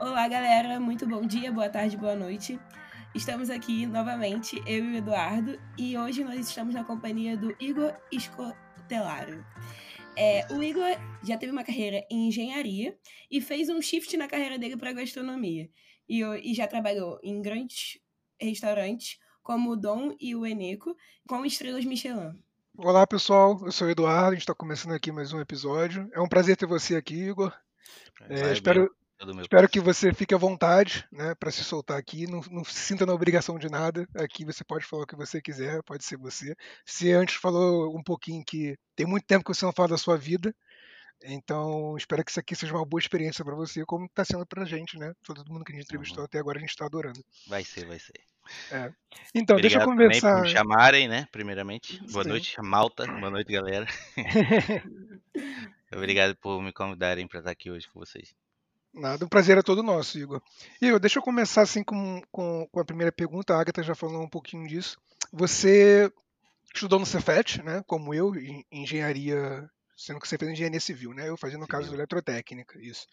[0.00, 0.78] Olá, galera.
[0.78, 2.56] Muito bom dia, boa tarde, boa noite.
[3.16, 7.92] Estamos aqui novamente, eu e o Eduardo, e hoje nós estamos na companhia do Igor
[8.12, 9.44] Escotelaro.
[10.16, 12.96] É, o Igor já teve uma carreira em engenharia
[13.28, 15.68] e fez um shift na carreira dele para gastronomia.
[16.08, 17.98] E, e já trabalhou em grandes
[18.40, 20.96] restaurantes, como o Dom e o Eneco,
[21.26, 22.40] com estrelas Michelin.
[22.76, 23.60] Olá, pessoal.
[23.64, 24.28] Eu sou o Eduardo.
[24.28, 26.08] A gente está começando aqui mais um episódio.
[26.12, 27.52] É um prazer ter você aqui, Igor.
[28.28, 28.94] É, espero,
[29.40, 32.26] espero que você fique à vontade né, para se soltar aqui.
[32.26, 34.06] Não, não, se sinta na obrigação de nada.
[34.16, 36.54] Aqui você pode falar o que você quiser, pode ser você.
[36.84, 40.16] Você antes falou um pouquinho que tem muito tempo que você não fala da sua
[40.16, 40.54] vida.
[41.24, 44.62] Então, espero que isso aqui seja uma boa experiência para você, como está sendo para
[44.62, 45.12] a gente, né?
[45.24, 46.24] Todo mundo que a gente entrevistou uhum.
[46.26, 47.18] até agora, a gente está adorando.
[47.48, 48.20] Vai ser, vai ser.
[48.70, 48.92] É.
[49.34, 50.36] Então, Obrigado deixa eu conversar.
[50.36, 51.26] por me chamarem, né?
[51.32, 52.00] Primeiramente.
[52.12, 52.30] Boa Sim.
[52.30, 53.06] noite, Malta.
[53.06, 53.86] Boa noite, galera.
[55.92, 58.34] Obrigado por me convidarem para estar aqui hoje com vocês.
[58.92, 60.42] Nada, um prazer é todo nosso, Igor.
[60.80, 63.54] Igor, deixa eu começar assim com, com, com a primeira pergunta.
[63.54, 64.98] A Agatha já falou um pouquinho disso.
[65.32, 66.10] Você
[66.74, 67.82] estudou no Cefet, né?
[67.86, 71.28] Como eu, em engenharia, sendo que você fez engenharia civil, né?
[71.28, 71.70] Eu fazia no Sim.
[71.70, 73.06] caso eletrotécnica, isso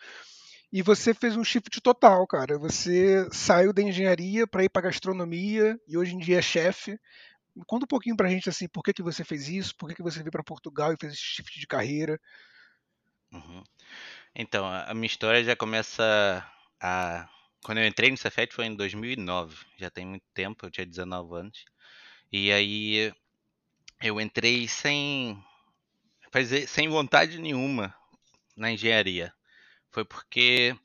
[0.72, 2.58] e você fez um shift total, cara.
[2.58, 7.00] Você saiu da engenharia para ir para gastronomia e hoje em dia é chefe.
[7.66, 9.73] Conta um pouquinho pra gente assim, por que, que você fez isso?
[9.78, 12.20] Por que, que você veio para Portugal e fez esse shift de carreira?
[13.31, 13.64] Uhum.
[14.36, 16.45] Então, a minha história já começa
[16.80, 17.30] a
[17.64, 21.36] quando eu entrei no Cefet foi em 2009, já tem muito tempo, eu tinha 19
[21.36, 21.66] anos.
[22.31, 23.11] E aí
[24.02, 25.44] eu entrei sem
[26.31, 27.95] fazer sem vontade nenhuma
[28.56, 29.33] na engenharia
[29.95, 30.75] foi porque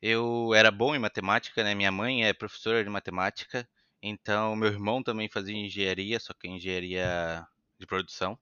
[0.00, 1.74] eu era bom em matemática, né?
[1.74, 3.68] Minha mãe é professora de matemática,
[4.00, 7.44] então meu irmão também fazia engenharia, só que engenharia
[7.80, 8.38] de produção.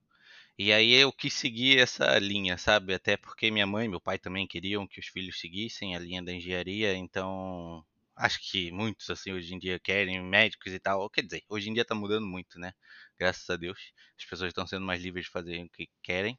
[0.59, 2.93] E aí eu quis seguir essa linha, sabe?
[2.93, 6.21] Até porque minha mãe e meu pai também queriam que os filhos seguissem a linha
[6.21, 7.83] da engenharia, então
[8.15, 11.09] acho que muitos assim hoje em dia querem médicos e tal.
[11.09, 12.73] Quer dizer, hoje em dia tá mudando muito, né?
[13.17, 13.79] Graças a Deus.
[14.17, 16.37] As pessoas estão sendo mais livres de fazer o que querem.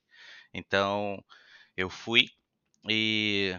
[0.54, 1.24] Então,
[1.76, 2.28] eu fui
[2.90, 3.58] e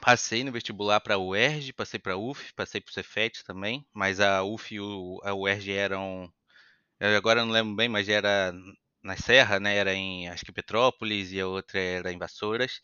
[0.00, 3.86] Passei no vestibular para a UERJ, passei para a UF, passei para o Cefet também,
[3.92, 6.32] mas a UF e a UERJ eram.
[7.00, 8.52] Eu agora não lembro bem, mas era
[9.02, 9.76] na Serra, né?
[9.76, 12.80] Era em acho que Petrópolis e a outra era em Vassouras.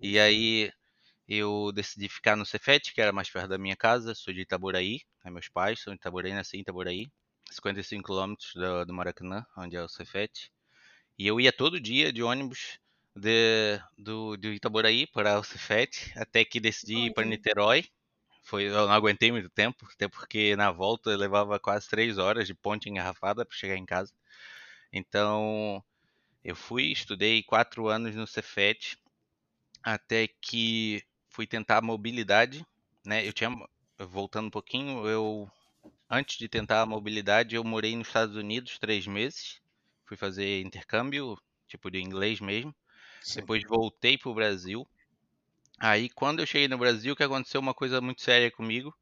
[0.00, 0.70] E aí
[1.28, 4.14] eu decidi ficar no Cefet, que era mais perto da minha casa.
[4.14, 7.10] Sou de Itaboraí, né, meus pais são de Itaboraí, nasci em Itaboraí,
[7.50, 10.52] 55 quilômetros do, do Maracanã, onde é o Cefet.
[11.18, 12.78] E eu ia todo dia de ônibus
[13.14, 17.84] de, do, do Itaboraí para o Cefet, até que decidi ir para Niterói.
[18.42, 22.46] Foi, eu não aguentei muito tempo, até porque na volta eu levava quase três horas
[22.46, 24.14] de ponte engarrafada para chegar em casa.
[24.96, 25.84] Então
[26.44, 28.98] eu fui, estudei quatro anos no Cefet,
[29.82, 32.66] até que fui tentar a mobilidade,
[33.04, 33.26] né?
[33.26, 33.50] Eu tinha,
[33.98, 35.50] voltando um pouquinho, eu
[36.10, 39.60] antes de tentar a mobilidade eu morei nos Estados Unidos três meses,
[40.06, 42.74] fui fazer intercâmbio, tipo de inglês mesmo.
[43.22, 43.40] Sim.
[43.40, 44.86] Depois voltei pro Brasil.
[45.78, 48.94] Aí quando eu cheguei no Brasil, que aconteceu uma coisa muito séria comigo,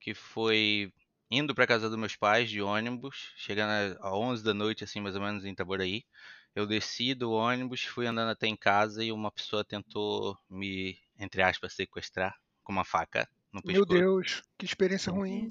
[0.00, 0.92] que foi
[1.32, 5.16] indo para casa dos meus pais de ônibus, chegando às 11 da noite assim, mais
[5.16, 6.04] ou menos em Itaboraí.
[6.54, 11.40] Eu desci do ônibus, fui andando até em casa e uma pessoa tentou me, entre
[11.42, 13.90] aspas, sequestrar com uma faca no pescoço.
[13.90, 15.48] Meu Deus, que experiência ruim.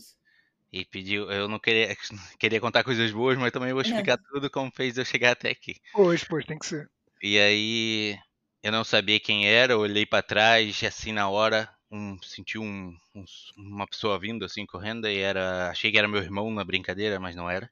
[0.72, 1.97] E pediu, eu não queria,
[2.40, 4.30] queria contar coisas boas, mas também vou explicar é.
[4.31, 5.75] tudo como fez eu chegar até aqui.
[5.91, 6.88] Pois, pois, tem que ser.
[7.24, 8.20] E aí
[8.62, 13.25] eu não sabia quem era, olhei para trás, assim na hora, um, senti um, um,
[13.57, 17.35] uma pessoa vindo assim correndo e era, achei que era meu irmão na brincadeira, mas
[17.35, 17.69] não era.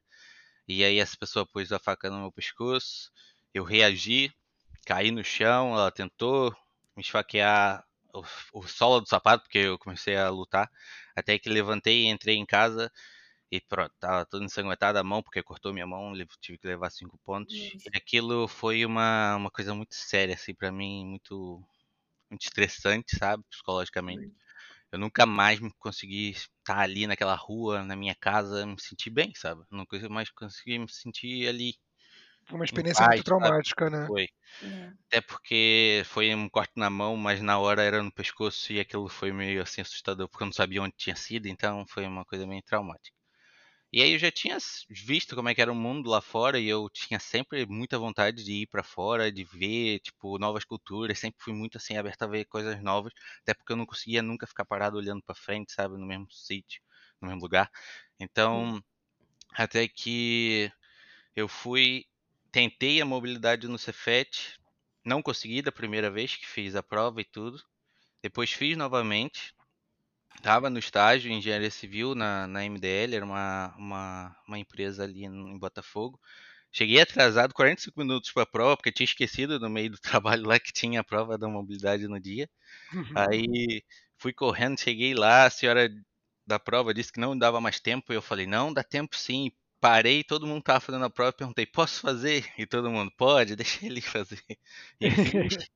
[0.68, 3.10] E aí essa pessoa pôs a faca no meu pescoço,
[3.54, 4.32] eu reagi,
[4.86, 6.54] caí no chão, ela tentou
[6.96, 8.22] me esfaquear o,
[8.52, 10.70] o solo do sapato, porque eu comecei a lutar,
[11.16, 12.92] até que levantei e entrei em casa
[13.50, 17.18] e pronto, tava toda ensanguentada a mão, porque cortou minha mão, tive que levar cinco
[17.24, 17.52] pontos.
[17.52, 17.88] Isso.
[17.92, 21.60] E aquilo foi uma, uma coisa muito séria, assim, para mim, muito,
[22.30, 24.32] muito estressante, sabe, psicologicamente.
[24.92, 29.62] Eu nunca mais consegui estar ali naquela rua, na minha casa, me sentir bem, sabe?
[29.70, 31.74] Nunca mais consegui me sentir ali.
[32.46, 33.96] Foi uma experiência paz, muito traumática, sabe?
[33.96, 34.06] né?
[34.06, 34.28] Foi.
[34.62, 34.92] É.
[35.06, 39.08] Até porque foi um corte na mão, mas na hora era no pescoço e aquilo
[39.08, 42.46] foi meio assim assustador, porque eu não sabia onde tinha sido, então foi uma coisa
[42.46, 43.19] meio traumática.
[43.92, 44.56] E aí eu já tinha
[44.88, 48.44] visto como é que era o mundo lá fora e eu tinha sempre muita vontade
[48.44, 52.26] de ir para fora, de ver, tipo, novas culturas, sempre fui muito assim aberto a
[52.28, 55.96] ver coisas novas, até porque eu não conseguia nunca ficar parado olhando para frente, sabe,
[55.98, 56.80] no mesmo sítio,
[57.20, 57.68] no mesmo lugar.
[58.18, 58.80] Então,
[59.54, 60.70] até que
[61.34, 62.06] eu fui,
[62.52, 64.58] tentei a mobilidade no Cefet,
[65.04, 67.62] não consegui da primeira vez que fiz a prova e tudo.
[68.22, 69.54] Depois fiz novamente,
[70.42, 75.24] Tava no estágio em engenharia civil na, na MDL, era uma, uma, uma empresa ali
[75.24, 76.18] em Botafogo.
[76.72, 80.58] Cheguei atrasado 45 minutos para a prova, porque tinha esquecido no meio do trabalho lá
[80.60, 82.48] que tinha a prova da mobilidade no dia.
[83.14, 83.82] Aí
[84.18, 85.90] fui correndo, cheguei lá, a senhora
[86.46, 89.52] da prova disse que não dava mais tempo, e eu falei, não, dá tempo sim.
[89.80, 92.46] Parei, todo mundo tava fazendo a prova, perguntei, posso fazer?
[92.58, 94.42] E todo mundo, pode, deixa ele fazer.
[95.00, 95.08] E,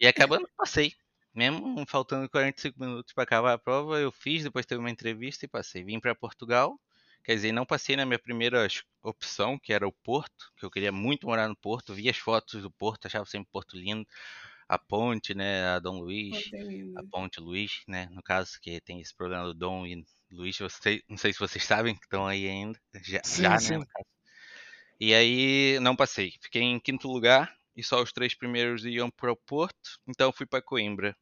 [0.00, 0.94] e acabando, passei.
[1.34, 5.48] Mesmo faltando 45 minutos para acabar a prova, eu fiz, depois teve uma entrevista e
[5.48, 5.84] passei.
[5.84, 6.78] Vim para Portugal,
[7.24, 8.66] quer dizer, não passei na minha primeira
[9.02, 12.62] opção, que era o Porto, que eu queria muito morar no Porto, vi as fotos
[12.62, 14.06] do Porto, achava sempre Porto lindo.
[14.68, 16.60] A ponte, né, a Dom Luís, é
[16.94, 21.02] a ponte Luís, né, no caso que tem esse problema do Dom e Luís, você,
[21.08, 23.72] não sei se vocês sabem que estão aí ainda, já, Sim, já sim.
[23.72, 24.06] né, no caso.
[25.00, 29.32] E aí não passei, fiquei em quinto lugar e só os três primeiros iam para
[29.32, 31.16] o Porto, então fui para Coimbra.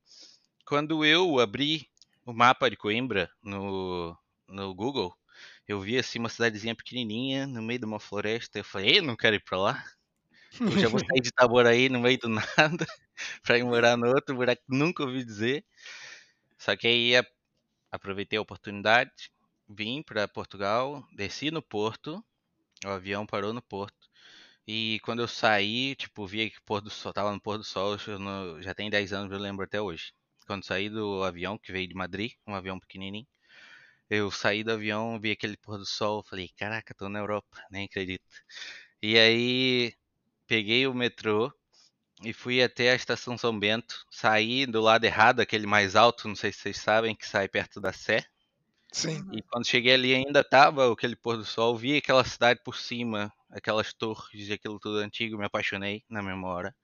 [0.66, 1.88] Quando eu abri
[2.24, 4.16] o mapa de Coimbra no,
[4.46, 5.16] no Google,
[5.66, 8.58] eu vi assim uma cidadezinha pequenininha no meio de uma floresta.
[8.58, 9.84] Eu falei, eu não quero ir para lá.
[10.60, 12.86] Eu já vou sair de Itaboraí no meio do nada
[13.42, 15.64] para ir morar no outro buraco que nunca ouvi dizer.
[16.58, 17.12] Só que aí
[17.90, 19.30] aproveitei a oportunidade,
[19.68, 22.24] vim para Portugal, desci no Porto,
[22.84, 23.97] o avião parou no Porto.
[24.68, 27.96] E quando eu saí, tipo, vi que pôr do sol, tava no pôr do sol,
[28.20, 30.12] não- já tem 10 anos, eu lembro até hoje.
[30.46, 33.26] Quando saí do avião, que veio de Madrid, um avião pequenininho,
[34.10, 37.86] eu saí do avião, vi aquele pôr do sol, falei, caraca, tô na Europa, nem
[37.86, 38.24] acredito.
[39.02, 39.94] E aí
[40.46, 41.52] peguei o metrô
[42.24, 46.36] e fui até a estação São Bento, saí do lado errado, aquele mais alto, não
[46.36, 48.26] sei se vocês sabem, que sai perto da Sé.
[48.92, 49.24] Sim.
[49.32, 53.32] E quando cheguei ali ainda tava aquele pôr do sol, vi aquela cidade por cima,
[53.50, 56.76] aquelas torres e aquilo tudo antigo, me apaixonei na mesma hora.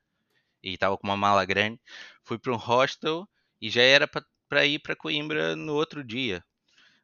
[0.62, 1.80] E tava com uma mala grande.
[2.22, 3.28] Fui para um hostel
[3.60, 4.08] e já era
[4.48, 6.44] pra ir pra Coimbra no outro dia.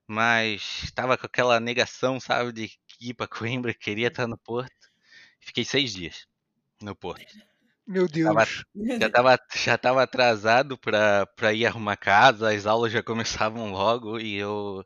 [0.06, 2.70] Mas tava com aquela negação, sabe, de
[3.00, 4.90] ir pra Coimbra, queria estar no Porto.
[5.38, 6.26] Fiquei seis dias
[6.80, 7.32] no Porto.
[7.86, 8.26] Meu Deus.
[9.00, 14.36] Já tava, já tava atrasado pra ir arrumar casa, as aulas já começavam logo e
[14.36, 14.84] eu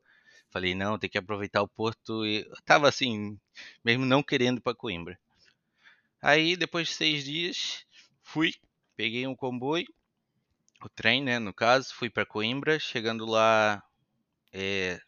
[0.55, 2.25] falei, não, tem que aproveitar o Porto.
[2.25, 3.37] E eu tava assim,
[3.85, 5.19] mesmo não querendo pra Coimbra.
[6.23, 7.85] Aí, depois de seis dias,
[8.23, 8.55] fui,
[8.97, 9.87] peguei um comboio,
[10.83, 12.79] o trem, né, no caso, fui pra Coimbra.
[12.79, 13.83] Chegando lá,
[14.53, 15.01] é,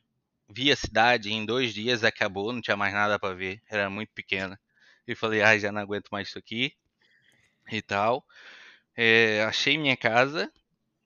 [0.48, 4.12] vi a cidade em dois dias, acabou, não tinha mais nada pra ver, era muito
[4.14, 4.60] pequena.
[5.06, 6.74] E falei, ai, já não aguento mais isso aqui
[7.70, 8.24] e tal.
[8.96, 10.52] É, achei minha casa,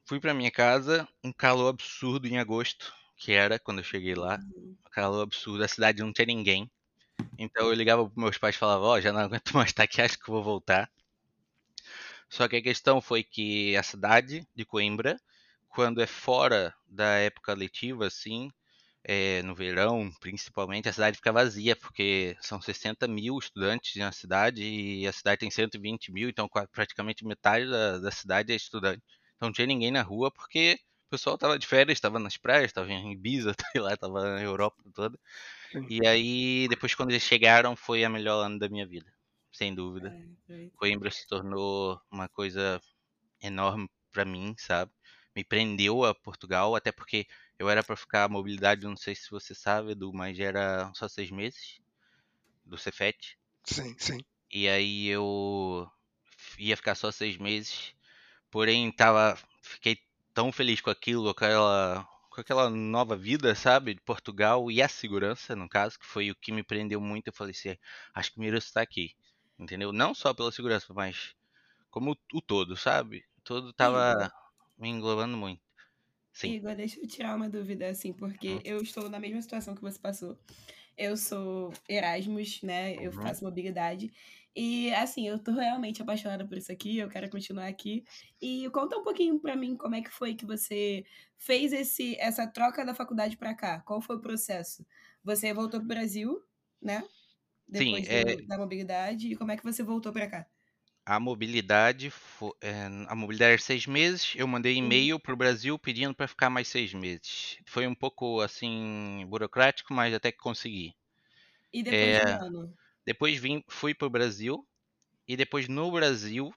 [0.06, 4.40] fui pra minha casa, um calor absurdo em agosto, que era quando eu cheguei lá,
[4.56, 6.70] um calor absurdo, a cidade não tinha ninguém.
[7.38, 10.00] Então eu ligava pros meus pais e falava, ó, já não aguento mais estar aqui,
[10.00, 10.90] acho que vou voltar.
[12.31, 15.20] Só que a questão foi que a cidade de Coimbra,
[15.69, 18.50] quando é fora da época letiva, assim,
[19.05, 24.62] é, no verão principalmente, a cidade fica vazia, porque são 60 mil estudantes na cidade
[24.64, 29.02] e a cidade tem 120 mil, então praticamente metade da, da cidade é estudante.
[29.37, 30.78] Então não tinha ninguém na rua porque
[31.10, 34.82] pessoal estava de férias, estava nas praias, estava em Ibiza, sei lá, estava na Europa
[34.94, 35.18] toda.
[35.88, 39.12] E aí, depois quando eles chegaram, foi a melhor ano da minha vida,
[39.52, 40.16] sem dúvida.
[40.76, 42.80] Coimbra se tornou uma coisa
[43.42, 44.92] enorme pra mim, sabe?
[45.36, 47.26] Me prendeu a Portugal, até porque
[47.58, 51.08] eu era pra ficar a mobilidade, não sei se você sabe, Edu, mas era só
[51.08, 51.80] seis meses
[52.64, 53.38] do Cefet.
[53.64, 54.25] Sim, sim.
[54.52, 55.88] E aí eu
[56.58, 57.94] ia ficar só seis meses,
[58.50, 59.99] porém tava, fiquei
[60.34, 64.88] tão feliz com aquilo, com aquela, com aquela nova vida, sabe, de Portugal e a
[64.88, 67.28] segurança, no caso, que foi o que me prendeu muito.
[67.28, 67.76] Eu falei assim,
[68.14, 69.14] acho que mereço estar aqui,
[69.58, 69.92] entendeu?
[69.92, 71.34] Não só pela segurança, mas
[71.90, 73.25] como o, o todo, sabe?
[73.38, 74.32] O todo tava
[74.78, 75.62] me englobando muito.
[76.32, 76.54] Sim.
[76.54, 78.62] Igor, deixa eu tirar uma dúvida, assim, porque Uhum.
[78.64, 80.38] eu estou na mesma situação que você passou.
[80.96, 82.94] Eu sou Erasmus, né?
[82.96, 83.20] Eu Uhum.
[83.22, 84.12] faço mobilidade.
[84.54, 88.04] E, assim, eu tô realmente apaixonada por isso aqui, eu quero continuar aqui.
[88.40, 91.04] E conta um pouquinho pra mim como é que foi que você
[91.38, 93.80] fez esse, essa troca da faculdade pra cá.
[93.80, 94.85] Qual foi o processo?
[95.25, 96.45] Você voltou pro Brasil,
[96.83, 97.02] né?
[97.75, 99.28] Sim, Depois é- do- da mobilidade.
[99.33, 100.47] E como é que você voltou pra cá?
[101.07, 104.33] A mobilidade, fo- é, a mobilidade era seis meses.
[104.37, 104.76] Eu mandei Uhum.
[104.76, 107.59] e-mail pro Brasil pedindo para ficar mais seis meses.
[107.66, 110.95] Foi um pouco assim burocrático, mas até que consegui.
[111.73, 112.75] E depois É, de um ano?
[113.04, 114.66] Depois vim, fui pro Brasil
[115.26, 116.54] e depois no Brasil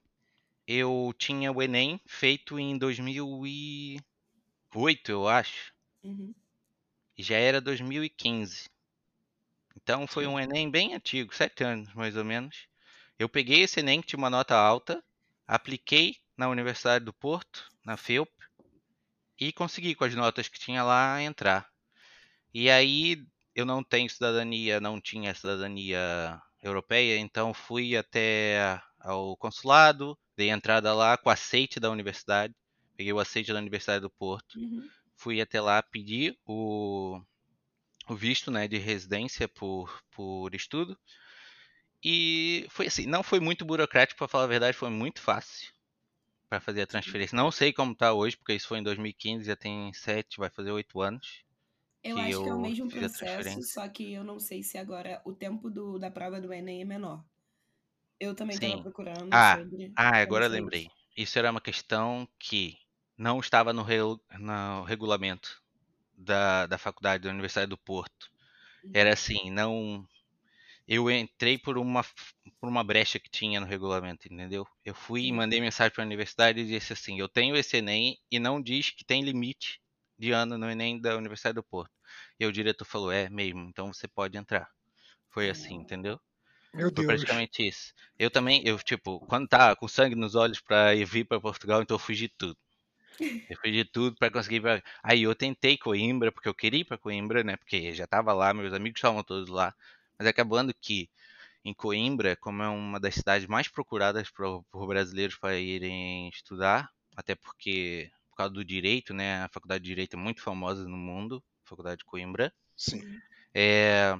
[0.66, 4.02] eu tinha o Enem feito em 2008,
[5.08, 5.72] eu acho.
[6.02, 6.34] Uhum.
[7.16, 8.68] E já era 2015.
[9.76, 12.66] Então foi um Enem bem antigo, sete anos mais ou menos.
[13.18, 15.02] Eu peguei esse Enem que tinha uma nota alta,
[15.46, 18.30] apliquei na Universidade do Porto, na FEUP,
[19.38, 21.68] e consegui, com as notas que tinha lá, entrar.
[22.52, 23.24] E aí
[23.54, 30.92] eu não tenho cidadania, não tinha cidadania europeia, então fui até ao consulado, dei entrada
[30.94, 32.54] lá com aceite da universidade,
[32.96, 34.88] peguei o aceite da Universidade do Porto, Uhum.
[35.16, 37.20] fui até lá pedir o,
[38.08, 40.98] o visto né, de residência por, por estudo.
[42.04, 45.72] E foi assim, não foi muito burocrático, para falar a verdade, foi muito fácil
[46.48, 47.36] para fazer a transferência.
[47.36, 50.72] Não sei como tá hoje, porque isso foi em 2015, já tem sete, vai fazer
[50.72, 51.44] oito anos.
[52.04, 55.32] Eu acho que é o mesmo processo, só que eu não sei se agora o
[55.34, 57.24] tempo do, da prova do Enem é menor.
[58.20, 59.94] Eu também estava procurando Ah, sobre.
[59.96, 60.88] Ah, agora eu lembrei.
[61.16, 61.38] isso.
[61.38, 62.76] Era uma questão que
[63.16, 65.62] não estava no, regu- no regulamento
[66.16, 68.30] da, da faculdade da Universidade do Porto.
[68.94, 70.06] Era assim, não.
[70.88, 72.04] Eu entrei por uma,
[72.60, 74.66] por uma brecha que tinha no regulamento, entendeu?
[74.84, 78.18] Eu fui e mandei mensagem para a universidade e disse assim: eu tenho esse Enem
[78.32, 79.80] e não diz que tem limite
[80.18, 81.93] de ano no Enem da Universidade do Porto.
[82.38, 84.68] E o diretor falou: é mesmo, então você pode entrar.
[85.30, 86.20] Foi assim, entendeu?
[86.74, 87.04] Meu Foi Deus.
[87.04, 87.94] praticamente isso.
[88.18, 91.82] Eu também, eu, tipo, quando tava com sangue nos olhos pra ir vir pra Portugal,
[91.82, 92.56] então eu fugi de tudo.
[93.48, 94.82] Eu fugi de tudo pra conseguir ir pra...
[95.02, 97.56] Aí eu tentei Coimbra, porque eu queria ir pra Coimbra, né?
[97.56, 99.74] Porque já tava lá, meus amigos estavam todos lá.
[100.18, 101.08] Mas acabando que
[101.64, 106.90] em Coimbra, como é uma das cidades mais procuradas por, por brasileiros para irem estudar,
[107.16, 109.42] até porque por causa do direito, né?
[109.44, 111.42] A faculdade de direito é muito famosa no mundo,
[111.74, 112.52] faculdade de Coimbra.
[112.76, 113.20] Sim.
[113.54, 114.16] É,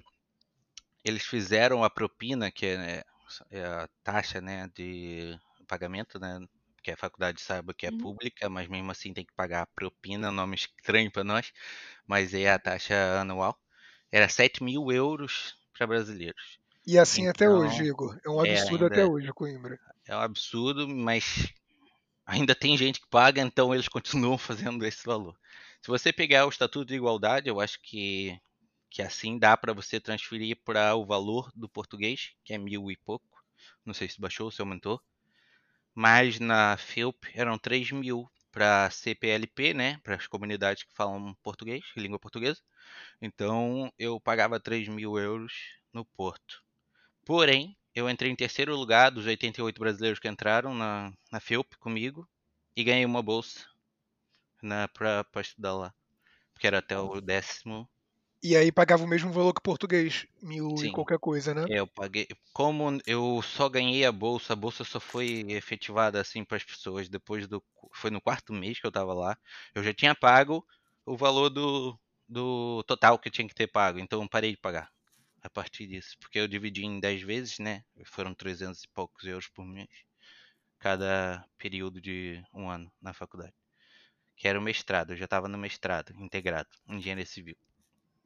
[1.04, 3.02] eles fizeram a propina, que é, né,
[3.50, 6.40] é a taxa né, de pagamento, né?
[6.82, 7.99] Que a faculdade saiba que é Uhum.
[7.99, 11.52] pública, mas mesmo assim tem que pagar a propina, nome estranho para nós,
[12.06, 13.58] mas é a taxa anual.
[14.12, 16.58] Era 7 mil euros para brasileiros.
[16.87, 18.18] E assim até Então, hoje, Igor.
[18.25, 19.78] É um é, absurdo ainda- até hoje, Coimbra.
[20.06, 21.52] É um absurdo, mas
[22.26, 24.38] ainda tem gente que paga, então eles continuam
[24.73, 25.37] fazendo esse valor.
[25.85, 28.41] Se você pegar o Estatuto de Igualdade, eu acho que,
[28.88, 32.97] que assim dá para você transferir para o valor do português, que é mil e
[32.97, 33.45] pouco.
[33.85, 34.99] Não sei se baixou, se aumentou.
[35.95, 40.00] Mas na FEUP eram 3 mil para CPLP, né?
[40.03, 42.62] Para as comunidades que falam português, língua portuguesa.
[43.21, 45.53] Então eu pagava 3 mil euros
[45.93, 46.64] no Porto.
[47.26, 51.41] Porém, eu entrei em terceiro lugar dos 88 brasileiros que entraram na, na
[51.79, 52.26] comigo
[52.75, 53.74] e ganhei uma bolsa
[54.66, 55.94] na, pra, pra estudar lá.
[56.54, 57.88] Porque era até o décimo.
[58.42, 60.87] E aí pagava o mesmo valor que português, mil Sim.
[60.87, 61.68] e qualquer coisa, né?
[61.68, 62.28] É, eu paguei.
[62.54, 67.09] Como eu só ganhei a bolsa, a bolsa só foi efetivada assim para as pessoas
[67.09, 67.64] depois do.
[67.94, 69.38] Foi no quarto mês que eu tava lá.
[69.75, 70.66] Eu já tinha pago
[71.06, 73.99] o valor do, do total que eu tinha que ter pago.
[73.99, 74.90] Então eu parei de pagar
[75.42, 76.16] a partir disso.
[76.21, 77.85] Porque eu dividi em 10 vezes, né?
[78.06, 79.88] Foram 300 e poucos euros por mês.
[80.78, 83.54] Cada período de um ano na faculdade.
[84.37, 85.12] Que era o mestrado.
[85.12, 87.57] Eu já estava no mestrado, integrado, em engenharia civil.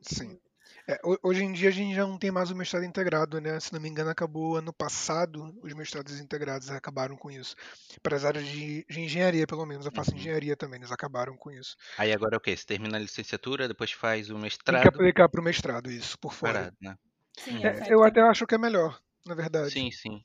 [0.01, 0.41] Sim.
[0.87, 3.59] É, ho- hoje em dia a gente já não tem mais o mestrado integrado, né?
[3.61, 7.55] Se não me engano, acabou ano passado, os mestrados integrados acabaram com isso.
[8.03, 9.87] Para as áreas de, de engenharia, pelo menos.
[9.87, 10.17] Eu faço Uhum.
[10.17, 11.77] engenharia também, eles acabaram com isso.
[11.99, 12.57] Aí agora é o quê?
[12.57, 14.89] Você termina a licenciatura, depois faz o Tem que mestrado.
[14.89, 16.71] aplicar para o mestrado, isso, por fora.
[16.71, 16.97] Parado, né?
[17.37, 19.77] Sim, É, eu até acho que é melhor, na verdade.
[19.77, 20.23] Sim, sim.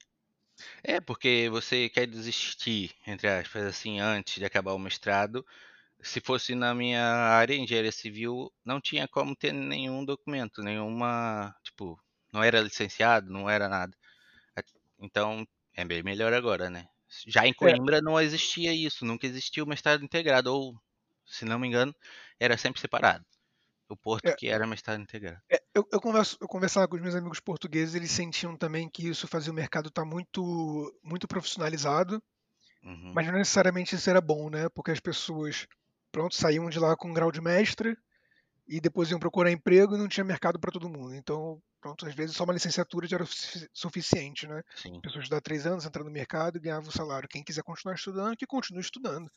[0.83, 5.45] É, porque você quer desistir, entre aspas, assim, antes de acabar o mestrado.
[6.03, 11.55] Se fosse na minha área, engenharia civil, não tinha como ter nenhum documento, nenhuma.
[11.63, 11.99] Tipo,
[12.31, 13.95] não era licenciado, não era nada.
[14.99, 15.45] Então,
[15.75, 16.87] é bem melhor agora, né?
[17.27, 20.73] Já em Coimbra não existia isso, nunca existiu o mestrado integrado, ou,
[21.25, 21.93] se não me engano,
[22.39, 23.25] era sempre separado.
[23.89, 24.35] O Porto É.
[24.35, 25.41] que era mestrado integrado.
[25.51, 29.07] É, eu, eu, converso, eu conversava com os meus amigos portugueses, eles sentiam também que
[29.07, 30.41] isso fazia o mercado estar muito,
[31.03, 32.21] muito profissionalizado,
[32.83, 33.13] Uhum.
[33.15, 34.69] mas não necessariamente isso era bom, né?
[34.69, 35.67] Porque as pessoas,
[36.13, 37.97] pronto, saíam de lá com um grau de mestre
[38.67, 41.13] e depois iam procurar emprego e não tinha mercado para todo mundo.
[41.15, 43.25] Então, pronto, às vezes só uma licenciatura já era
[43.73, 44.63] suficiente, né?
[44.75, 44.99] Sim.
[44.99, 47.29] A pessoa estudar três anos, entrar no mercado e ganhava o salário.
[47.29, 49.29] Quem quiser continuar estudando, que continue estudando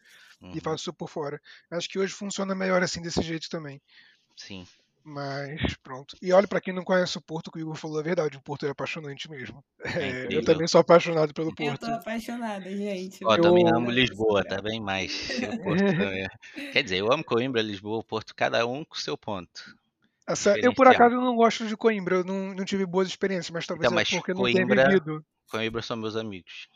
[0.52, 0.61] e Uhum.
[0.61, 1.40] faça isso por fora.
[1.71, 3.83] Acho que hoje funciona melhor assim, desse jeito também.
[4.37, 4.66] Sim.
[5.08, 6.16] Mas pronto.
[6.20, 8.42] E olha, pra quem não conhece o Porto, que o Igor falou a verdade, o
[8.42, 9.64] Porto é apaixonante mesmo.
[9.84, 10.44] É, eu incrível.
[10.44, 11.86] também sou apaixonado pelo Eu Porto.
[11.86, 13.25] tô apaixonada, gente.
[13.25, 14.80] Ó, também Eu- amo Lisboa, tá bem?
[14.80, 15.78] Mas o Porto
[16.12, 16.25] também.
[16.25, 16.72] é.
[16.72, 19.76] Quer dizer, eu amo Coimbra, Lisboa, Porto, cada um com seu ponto.
[20.26, 23.64] Essa- eu, por acaso, não gosto de Coimbra, eu não, não tive boas experiências, mas
[23.64, 25.25] talvez Então, é mas porque eu não Coimbra- tenha vivido.
[25.48, 26.68] Coimbra são meus amigos.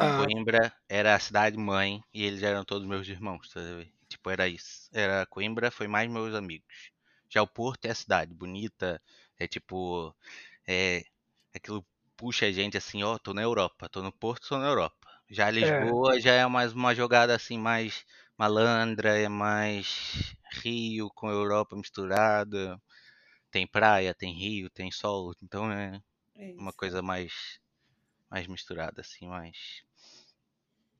[0.00, 3.86] Ah, Coimbra era a cidade mãe e eles eram todos meus irmãos, tá vendo?
[4.08, 4.88] Tipo, era isso.
[4.92, 6.93] Era Coimbra foi mais meus amigos.
[7.34, 9.02] Já o Porto é a cidade bonita,
[9.38, 10.14] é tipo,
[10.68, 11.04] é
[11.54, 11.86] aquilo
[12.16, 15.08] puxa a gente assim, ó, tô na Europa, tô no Porto, tô na Europa.
[15.30, 18.04] Já Lisboa já é mais uma jogada assim mais
[18.38, 22.80] malandra, é mais Rio com Europa misturada.
[23.50, 26.00] Tem praia, tem rio, tem sol, então é,
[26.36, 27.58] É uma coisa mais
[28.30, 29.84] mais misturada assim, mais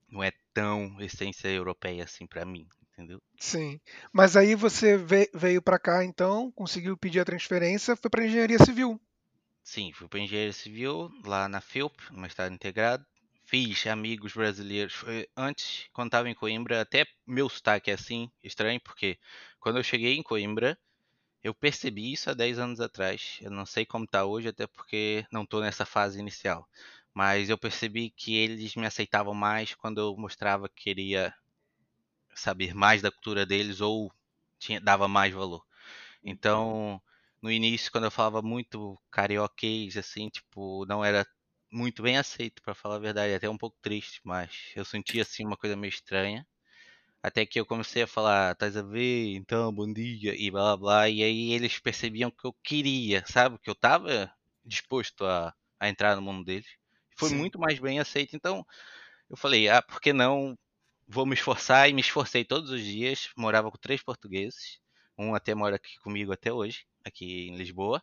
[0.09, 3.21] não é tão essência europeia assim pra mim, entendeu?
[3.39, 3.81] Sim.
[4.13, 8.59] Mas aí você ve- veio para cá, então, conseguiu pedir a transferência, foi para engenharia
[8.59, 9.01] civil.
[9.63, 13.05] Sim, fui para engenharia civil lá na FIUP, no estado integrado.
[13.47, 14.95] Fiz amigos brasileiros.
[14.95, 19.19] Foi- Antes, quando estava em Coimbra, até meu sotaque é assim, estranho, porque
[19.61, 20.79] quando eu cheguei em Coimbra,
[21.43, 23.39] eu percebi isso há 10 anos atrás.
[23.43, 26.69] Eu não sei como tá hoje, até porque não estou nessa fase inicial.
[27.15, 31.35] Mas eu percebi que eles me aceitavam mais quando eu mostrava que queria
[32.41, 34.13] saber mais da cultura deles ou
[34.59, 35.65] tinha, dava mais valor.
[36.25, 37.03] Então,
[37.43, 41.27] no início, quando eu falava muito carioquês, assim, tipo, não era
[41.73, 45.45] muito bem aceito, pra falar a verdade, até um pouco triste, mas eu sentia, assim,
[45.47, 46.47] uma coisa meio estranha.
[47.23, 50.77] Até que eu comecei a falar, estás a ver, então, bom dia, e blá blá
[50.77, 53.59] blá, e aí eles percebiam que eu queria, sabe?
[53.59, 54.31] Que eu tava
[54.65, 56.69] disposto a, a entrar no mundo deles.
[57.17, 57.31] Foi Sim.
[57.31, 58.65] muito mais bem aceito, então
[59.31, 60.57] eu falei, ah, por que não?
[61.07, 64.79] Vou me esforçar, e me esforcei todos os dias, morava com três portugueses,
[65.19, 68.03] um até mora aqui comigo até hoje, aqui em Lisboa.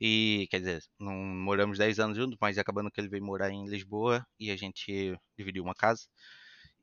[0.00, 3.68] E, quer dizer, não moramos 10 anos juntos, mas acabando que ele veio morar em
[3.68, 6.06] Lisboa e a gente dividiu uma casa.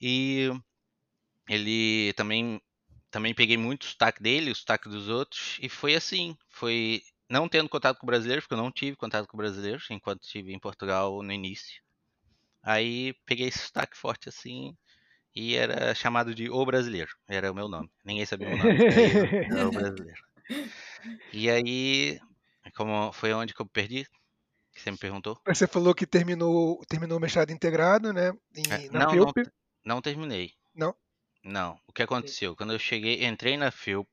[0.02, 0.52] E
[1.50, 2.62] ele também
[3.12, 7.48] também peguei muito o sotaque dele, o sotaque dos outros, e foi assim, foi não
[7.50, 11.24] tendo contato com brasileiros, porque eu não tive contato com brasileiros enquanto estive em Portugal
[11.24, 11.82] no início.
[12.64, 14.76] Aí peguei esse sotaque forte assim
[15.38, 17.92] e era chamado de O Brasileiro, era o meu nome.
[18.04, 18.80] Ninguém sabia o meu nome,
[19.52, 20.20] era o Brasileiro.
[21.32, 22.20] E aí,
[22.76, 24.06] como foi onde que eu perdi?
[24.74, 25.40] Que você me perguntou?
[25.46, 28.34] Você falou que terminou, terminou o mestrado integrado, né?
[28.56, 29.34] Em, É, na Não, não,
[29.86, 30.54] não terminei.
[30.74, 30.96] Não?
[31.44, 31.80] Não.
[31.88, 32.56] O que aconteceu?
[32.56, 34.08] Quando eu cheguei, entrei na FIUP,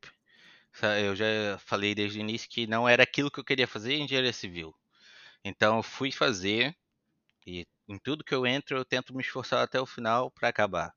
[1.03, 4.05] eu já falei desde o início que não era aquilo que eu queria fazer em
[4.05, 4.75] engenharia civil.
[5.45, 6.77] Então eu fui fazer
[7.47, 10.93] e em tudo que eu entro eu tento me esforçar até o final para acabar.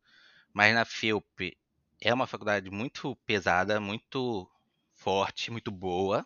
[0.57, 1.55] Mas na FIUP
[2.01, 4.49] é uma faculdade muito pesada, muito
[4.91, 6.25] forte, muito boa.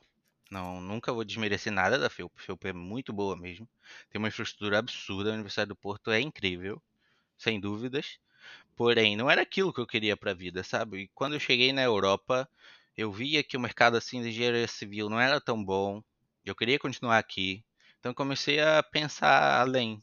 [0.50, 2.32] Não, nunca vou desmerecer nada da FIUP.
[2.38, 3.68] A FIUP é muito boa mesmo.
[4.10, 5.32] Tem uma infraestrutura absurda.
[5.32, 6.82] A Universidade do Porto é incrível,
[7.38, 8.20] sem dúvidas.
[8.74, 11.00] Porém, não era aquilo que eu queria para a vida, sabe?
[11.00, 12.48] E quando eu cheguei na Europa,
[12.96, 16.02] eu via que o mercado assim de engenharia civil não era tão bom.
[16.46, 17.66] Eu queria continuar aqui.
[18.00, 20.02] Então comecei a pensar além.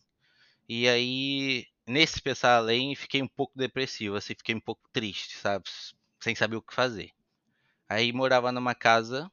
[0.68, 5.64] E aí, nesse pensar além, fiquei um pouco depressivo, assim, fiquei um pouco triste, sabe?
[6.20, 7.10] Sem saber o que fazer.
[7.88, 9.30] Aí morava numa casa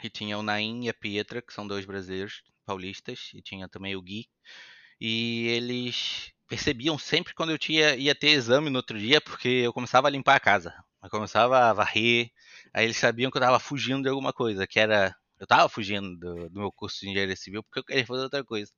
[0.00, 3.96] que tinha o Naim e a Pietra, que são dois brasileiros paulistas, e tinha também
[3.96, 4.28] o Gui.
[5.00, 9.72] E eles percebiam sempre quando eu tinha, ia ter exame no outro dia, porque eu
[9.72, 10.74] começava a limpar a casa.
[11.02, 12.30] Eu começava a varrer.
[12.72, 15.14] Aí eles sabiam que eu tava fugindo de alguma coisa, que era.
[15.38, 18.44] Eu tava fugindo do, do meu curso de engenharia civil porque eu queria fazer outra
[18.44, 18.72] coisa.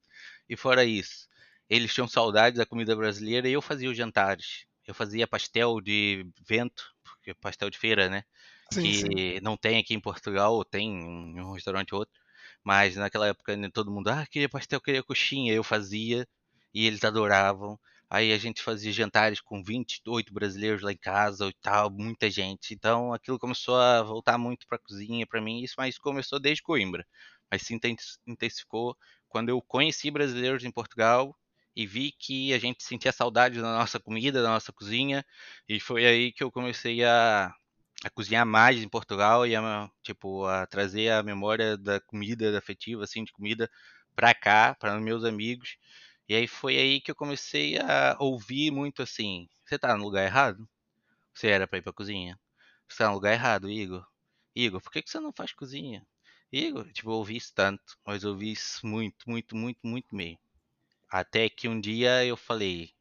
[0.49, 1.29] E fora isso,
[1.69, 4.67] eles tinham saudades da comida brasileira e eu fazia os jantares.
[4.87, 8.25] Eu fazia pastel de vento, porque pastel de feira, né?
[8.73, 9.21] Sim, sim.
[9.21, 12.21] que não tem aqui em Portugal, tem em um restaurante ou outro,
[12.65, 16.27] mas naquela época né, todo mundo, ah, queria pastel, queria coxinha, eu fazia
[16.75, 17.79] e eles adoravam.
[18.09, 22.73] Aí a gente fazia jantares com 28 brasileiros lá em casa e tal, muita gente.
[22.75, 26.63] Então aquilo começou a voltar muito para a cozinha para mim, isso mas começou desde
[26.63, 27.05] Coimbra.
[27.51, 28.97] Mas se inten- intensificou
[29.29, 31.37] quando eu conheci brasileiros em Portugal
[31.77, 35.25] e vi que a gente sentia saudade da nossa comida, da nossa cozinha,
[35.69, 37.53] e foi aí que eu comecei a
[38.05, 42.59] a cozinhar mais em Portugal e a, tipo, a trazer a memória da comida, da
[42.59, 43.71] afetiva, assim, de comida
[44.15, 45.77] pra cá, para meus amigos.
[46.29, 50.25] E aí foi aí que eu comecei a ouvir muito assim, você tá no lugar
[50.25, 50.69] errado?
[51.35, 52.39] Você era pra ir pra cozinha?
[52.89, 54.05] Você tá no lugar errado, Igor.
[54.55, 56.07] Igor, por que, que você não faz cozinha?
[56.53, 60.39] Igor, tipo, eu ouvi isso tanto, mas eu ouvi isso muito, muito, muito, muito mesmo.
[61.11, 62.93] Até que um dia eu falei,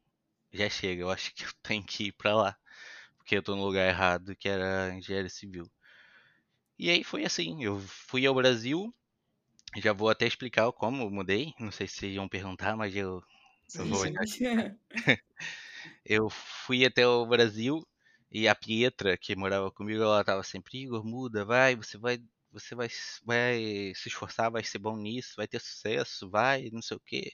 [0.52, 2.58] já chega, eu acho que eu tenho que ir pra lá
[3.18, 5.70] porque eu tô no lugar errado, que era engenharia civil.
[6.78, 8.94] E aí foi assim, eu fui ao Brasil,
[9.78, 13.22] já vou até explicar como eu mudei, não sei se vocês iam perguntar, mas eu,
[13.74, 14.78] eu Sim, vou sim.
[16.04, 17.86] Eu fui até o Brasil
[18.30, 22.18] e a Pietra, que morava comigo, ela tava sempre, Igor, muda, vai, você vai,
[22.50, 22.88] você vai,
[23.24, 27.32] vai se esforçar, vai ser bom nisso, vai ter sucesso, vai, não sei o quê.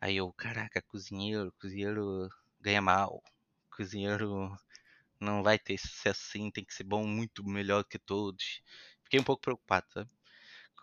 [0.00, 2.28] Aí eu, caraca, cozinheiro, cozinheiro
[2.60, 3.22] ganha mal,
[3.70, 4.56] cozinheiro
[5.20, 8.62] não vai ter sucesso assim, tem que ser bom muito melhor que todos.
[9.04, 10.10] Fiquei um pouco preocupado, sabe?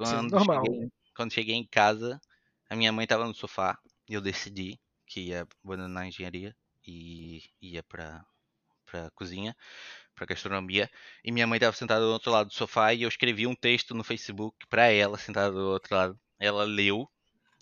[0.04, 0.65] Sim, Quando normal.
[0.65, 2.21] cheguei, quando cheguei em casa,
[2.69, 6.56] a minha mãe tava no sofá e eu decidi que ia abandonar a engenharia
[6.88, 8.25] e ia pra,
[8.86, 9.56] para cozinha,
[10.15, 10.89] para gastronomia,
[11.23, 13.93] e minha mãe estava sentada do outro lado do sofá e eu escrevi um texto
[13.95, 16.19] no Facebook para ela, sentada do outro lado.
[16.39, 17.10] Ela leu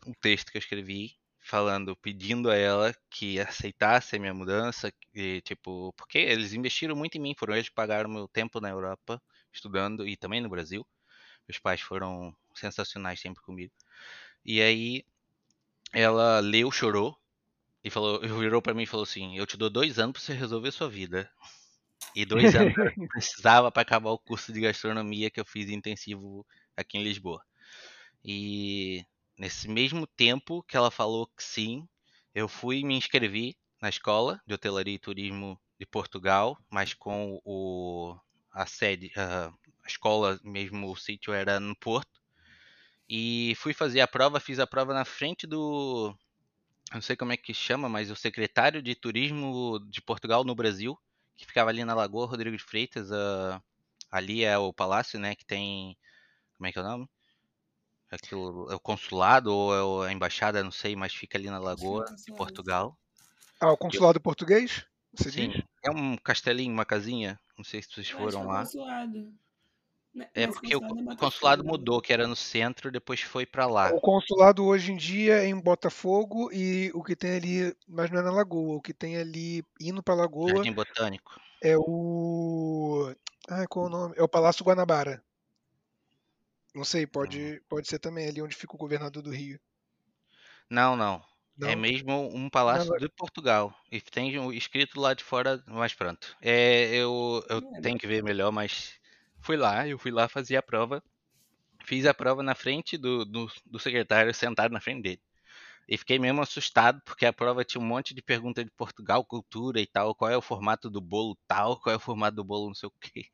[0.08, 5.42] o texto que eu escrevi falando, pedindo a ela que aceitasse a minha mudança, e,
[5.42, 9.22] tipo, porque eles investiram muito em mim, foram eles que pagaram meu tempo na Europa
[9.52, 10.88] estudando e também no Brasil.
[11.48, 13.74] Meus pais foram sensacionais sempre comigo.
[14.46, 15.06] E aí
[15.94, 17.18] ela leu, chorou
[17.84, 20.34] e falou, virou para mim e falou assim: "Eu te dou dois anos para você
[20.34, 21.32] resolver sua vida."
[22.16, 22.74] E dois anos
[23.12, 26.46] precisava para acabar o curso de gastronomia que eu fiz intensivo
[26.78, 27.44] aqui em Lisboa.
[28.26, 29.06] E
[29.38, 31.88] nesse mesmo tempo que ela falou que sim,
[32.34, 38.16] eu fui me inscrevi na escola de hotelaria e turismo de Portugal, mas com o
[38.52, 42.22] a sede, a, a escola mesmo, o sítio era no Porto.
[43.10, 46.16] E fui fazer a prova, fiz a prova na frente do
[46.94, 50.98] não sei como é que chama, mas o secretário de turismo de Portugal no Brasil,
[51.36, 53.62] que ficava ali na Lagoa Rodrigo de Freitas, uh,
[54.12, 55.98] ali é o palácio, né, que tem
[56.58, 57.10] como é que é o nome?
[58.14, 62.06] Aquilo é o consulado ou é a embaixada, não sei, mas fica ali na Lagoa
[62.06, 62.96] de Portugal.
[63.60, 64.22] Ah, o consulado eu...
[64.22, 64.86] português?
[65.14, 65.64] Você Sim, diz?
[65.84, 67.40] é um castelinho, uma casinha.
[67.58, 68.60] Não sei se vocês foram lá.
[68.60, 69.34] Consulado.
[70.36, 73.92] É porque o consulado mudou, que era no centro, depois foi para lá.
[73.92, 78.20] O consulado hoje em dia é em Botafogo e o que tem ali, mas não
[78.20, 80.50] é na Lagoa, o que tem ali indo para Lagoa.
[80.50, 81.42] Jardim Botânico.
[81.64, 83.12] É o.
[83.50, 84.14] Ah, qual é o nome?
[84.18, 85.24] É o Palácio Guanabara.
[86.74, 87.60] Não sei, pode, hum.
[87.70, 89.60] pode ser também ali onde fica o governador do Rio.
[90.70, 91.16] Não, não.
[91.16, 91.70] É não.
[91.70, 93.76] É mesmo um palácio não, de Portugal.
[93.92, 96.36] E tem escrito lá de fora, mas pronto.
[96.42, 98.94] É, eu eu é, tenho que ver melhor, mas
[99.40, 101.04] fui lá, eu fui lá fazer a prova.
[101.86, 105.22] Fiz a prova na frente do, do, do secretário, sentado na frente dele.
[105.88, 109.82] E fiquei mesmo assustado, porque a prova tinha um monte de perguntas de Portugal, cultura
[109.82, 110.16] e tal.
[110.16, 112.88] Qual é o formato do bolo tal, qual é o formato do bolo não sei
[112.88, 113.28] o quê.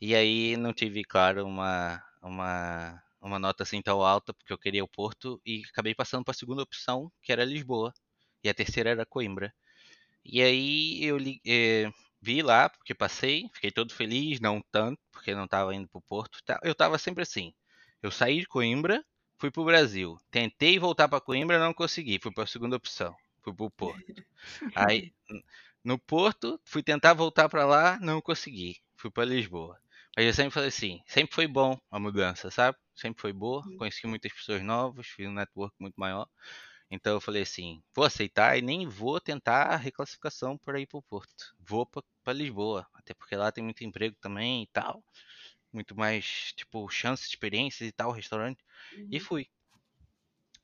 [0.00, 4.84] E aí não tive, claro, uma, uma, uma nota assim tão alta, porque eu queria
[4.84, 7.92] o Porto, e acabei passando para a segunda opção, que era Lisboa.
[8.42, 9.54] E a terceira era Coimbra.
[10.24, 15.44] E aí eu eh, vi lá, porque passei, fiquei todo feliz, não tanto, porque não
[15.44, 16.38] estava indo para o Porto.
[16.62, 17.52] Eu estava sempre assim.
[18.02, 19.04] Eu saí de Coimbra,
[19.38, 20.18] fui para o Brasil.
[20.30, 22.18] Tentei voltar para Coimbra, não consegui.
[22.18, 24.24] Fui para a segunda opção, fui para o Porto.
[24.74, 25.12] Aí,
[25.84, 28.76] no Porto, fui tentar voltar para lá, não consegui.
[28.96, 29.78] Fui para Lisboa.
[30.16, 32.78] Mas eu sempre falei assim, sempre foi bom a mudança, sabe?
[32.94, 36.28] Sempre foi boa, conheci muitas pessoas novas, fiz um network muito maior.
[36.90, 40.98] Então eu falei assim, vou aceitar e nem vou tentar a reclassificação para ir para
[40.98, 41.54] o Porto.
[41.58, 45.02] Vou para Lisboa, até porque lá tem muito emprego também e tal.
[45.72, 48.62] Muito mais, tipo, chances, experiências e tal, restaurante.
[48.96, 49.08] Uhum.
[49.10, 49.48] E fui.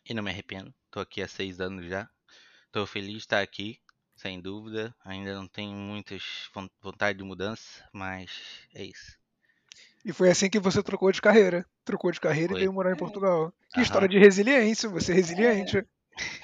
[0.04, 0.72] E não me arrependo.
[0.90, 2.08] Tô aqui há seis anos já.
[2.70, 3.80] Tô feliz de estar aqui,
[4.14, 4.94] sem dúvida.
[5.04, 6.48] Ainda não tenho muitas
[6.80, 8.30] vontade de mudança, mas
[8.72, 9.19] é isso.
[10.04, 11.66] E foi assim que você trocou de carreira.
[11.84, 12.58] Trocou de carreira foi.
[12.58, 13.52] e veio morar em Portugal.
[13.72, 13.82] Que Aham.
[13.82, 15.78] história de resiliência, você é resiliente.
[15.78, 15.84] É.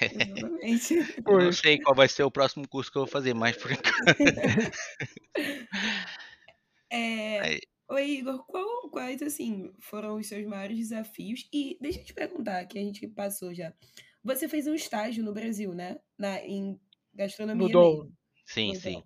[0.01, 0.95] Exatamente.
[1.27, 3.71] Eu não sei qual vai ser o próximo curso que eu vou fazer, mas por
[3.71, 3.91] enquanto.
[6.91, 7.59] é...
[7.89, 11.47] Oi, Igor, qual, quais assim foram os seus maiores desafios?
[11.53, 13.73] E deixa eu te perguntar, que a gente passou já.
[14.23, 15.97] Você fez um estágio no Brasil, né?
[16.17, 16.79] Na, em
[17.13, 17.67] gastronomia.
[17.67, 18.11] Mudou.
[18.45, 19.03] Sim, sim.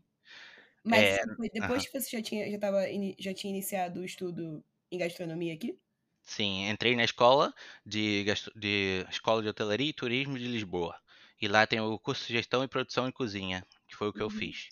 [0.84, 1.91] Mas é, depois uh -huh.
[1.91, 2.84] que você já tinha, já, tava,
[3.20, 5.78] já tinha iniciado o estudo em gastronomia aqui?
[6.24, 7.54] Sim, entrei na escola
[7.86, 10.96] de, de escola de hotelaria e turismo de Lisboa.
[11.41, 14.20] E lá tem o curso de gestão e produção em cozinha, que foi o que
[14.20, 14.26] uhum.
[14.26, 14.70] eu fiz.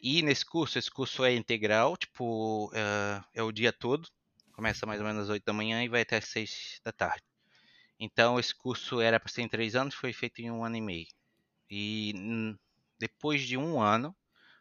[0.00, 4.08] E nesse curso, esse curso é integral, tipo, uh, é o dia todo.
[4.52, 7.22] Começa mais ou menos às 8 da manhã e vai até às 6 da tarde.
[7.98, 10.80] Então, esse curso era para ser em 3 anos, foi feito em um ano e
[10.80, 11.06] meio.
[11.70, 12.14] E
[12.98, 14.16] depois de um ano,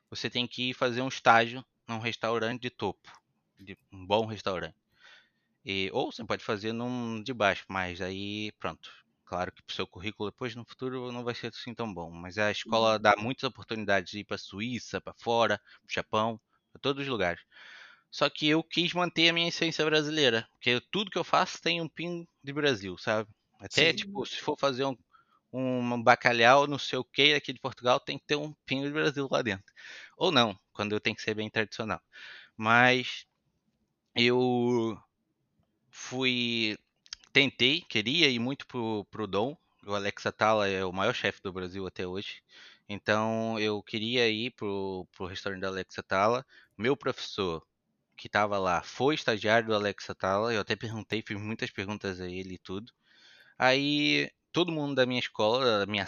[0.10, 3.12] você tem que ir fazer um estágio num restaurante de topo,
[3.60, 4.76] de um bom restaurante.
[5.64, 8.92] E, ou você pode fazer num de baixo, mas aí pronto.
[9.26, 12.10] Claro que para o seu currículo depois no futuro não vai ser assim tão bom.
[12.10, 13.24] Mas a escola dá uhum.
[13.24, 16.42] muitas oportunidades de ir para a Suíça, para fora, para o Japão,
[16.72, 17.42] para todos os lugares.
[18.12, 21.80] Só que eu quis manter a minha essência brasileira, porque tudo que eu faço tem
[21.80, 23.30] um pin de Brasil, sabe?
[23.60, 23.98] Até Sim.
[23.98, 24.98] tipo, se for fazer um,
[25.52, 28.94] um bacalhau, não sei o que, aqui de Portugal, tem que ter um pingo de
[28.94, 29.74] Brasil lá dentro.
[30.18, 32.02] Ou não, quando tenho que ser bem tradicional.
[32.58, 33.26] Mas
[34.16, 34.98] eu
[35.90, 36.78] fui.
[37.34, 39.56] Tentei, queria ir muito pro, pro Dom.
[39.86, 42.42] O Alex Atala é o maior chefe do Brasil até hoje.
[42.88, 46.46] Então eu queria ir pro, pro restaurante do Alex Atala.
[46.78, 47.66] Meu professor,
[48.18, 50.54] que estava lá, foi estagiário do Alex Atala.
[50.54, 52.92] Eu até perguntei, fiz muitas perguntas a ele e tudo.
[53.58, 56.06] Aí todo mundo da minha escola, da minha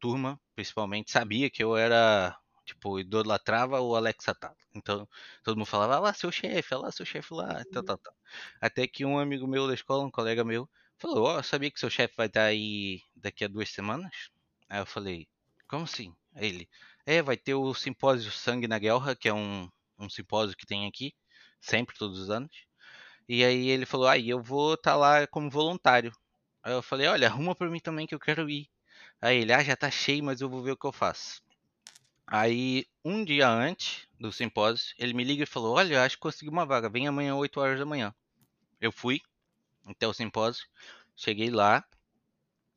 [0.00, 4.56] turma, principalmente, sabia que eu era Tipo, idolatrava o Alex Atala.
[4.74, 5.08] Então,
[5.42, 8.14] todo mundo falava, ah lá, seu chefe, ah lá, seu chefe lá, tal, tal, tal.
[8.60, 11.80] Até que um amigo meu da escola, um colega meu, falou, ó, oh, sabia que
[11.80, 14.30] seu chefe vai estar aí daqui a duas semanas?
[14.68, 15.28] Aí eu falei,
[15.68, 16.14] como assim?
[16.34, 16.68] Aí ele,
[17.04, 19.68] é, vai ter o simpósio Sangue na Guerra, que é um,
[19.98, 21.14] um simpósio que tem aqui,
[21.60, 22.64] sempre, todos os anos.
[23.28, 26.12] E aí ele falou, aí ah, eu vou estar tá lá como voluntário.
[26.62, 28.68] Aí eu falei, olha, arruma pra mim também que eu quero ir.
[29.20, 31.42] Aí ele, ah, já tá cheio, mas eu vou ver o que eu faço.
[32.26, 36.50] Aí, um dia antes do simpósio, ele me liga e falou, olha, acho que consegui
[36.50, 38.14] uma vaga, vem amanhã 8 horas da manhã.
[38.80, 39.20] Eu fui
[39.86, 40.66] até o simpósio,
[41.16, 41.84] cheguei lá,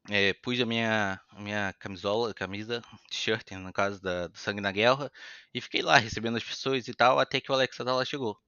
[0.09, 4.71] é, pus a minha, a minha camisola, camisa, t-shirt, no caso da, do Sangue na
[4.71, 5.11] Guerra,
[5.53, 8.39] e fiquei lá recebendo as pessoas e tal, até que o Alex Atala chegou.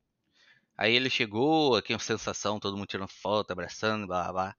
[0.77, 4.55] Aí ele chegou, aqui uma sensação, todo mundo tirando foto, abraçando, blá blá blá.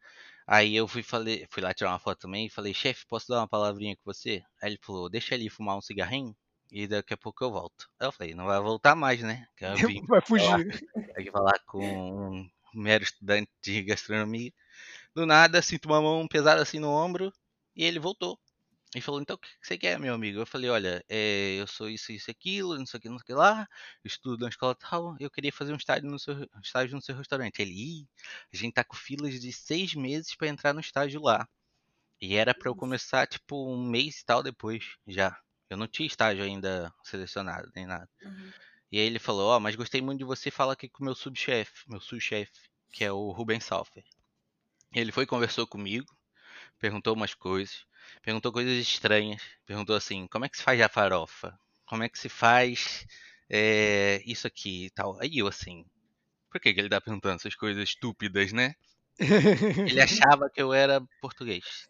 [0.48, 3.40] Aí eu fui, falei, fui lá tirar uma foto também e falei, chefe, posso dar
[3.40, 4.42] uma palavrinha com você?
[4.62, 6.34] Aí ele falou, deixa ali fumar um cigarrinho
[6.72, 7.88] e daqui a pouco eu volto.
[8.00, 9.46] Aí eu falei, não vai voltar mais, né?
[10.08, 10.66] vai fugir.
[11.14, 12.42] Tem que falar com
[12.74, 14.52] um mero estudante de gastronomia.
[15.14, 17.32] Do nada, sinto uma mão pesada assim no ombro
[17.76, 18.38] e ele voltou.
[18.94, 20.40] E falou, então o que você quer, meu amigo?
[20.40, 23.22] Eu falei, olha, é, eu sou isso, isso, aquilo, não sei o que, não sei
[23.22, 23.68] o que lá,
[24.02, 27.60] estudo na escola tal, eu queria fazer um estágio no seu, estágio no seu restaurante.
[27.60, 28.08] Ele,
[28.52, 31.46] a gente tá com filas de seis meses para entrar no estágio lá.
[32.20, 35.38] E era para eu começar, tipo, um mês e tal depois, já.
[35.68, 38.08] Eu não tinha estágio ainda selecionado, nem nada.
[38.22, 38.52] Uhum.
[38.90, 41.04] E aí ele falou, ó, oh, mas gostei muito de você, fala aqui com o
[41.04, 42.52] meu subchefe, meu subchefe,
[42.90, 44.02] que é o Ruben Salfer.
[44.94, 46.06] Ele foi e conversou comigo,
[46.78, 47.84] perguntou umas coisas,
[48.22, 51.58] perguntou coisas estranhas, perguntou assim, como é que se faz a farofa?
[51.86, 53.06] Como é que se faz
[53.48, 55.18] é, isso aqui e tal?
[55.20, 55.84] Aí eu assim,
[56.50, 58.74] por que, que ele tá perguntando essas coisas estúpidas, né?
[59.18, 61.88] ele achava que eu era português.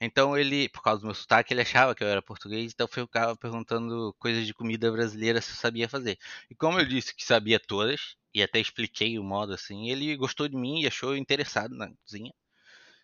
[0.00, 3.06] Então ele, por causa do meu sotaque, ele achava que eu era português, então eu
[3.06, 6.18] ficava perguntando coisas de comida brasileira se eu sabia fazer.
[6.50, 10.48] E como eu disse que sabia todas, e até expliquei o modo assim, ele gostou
[10.48, 12.32] de mim e achou interessado na cozinha.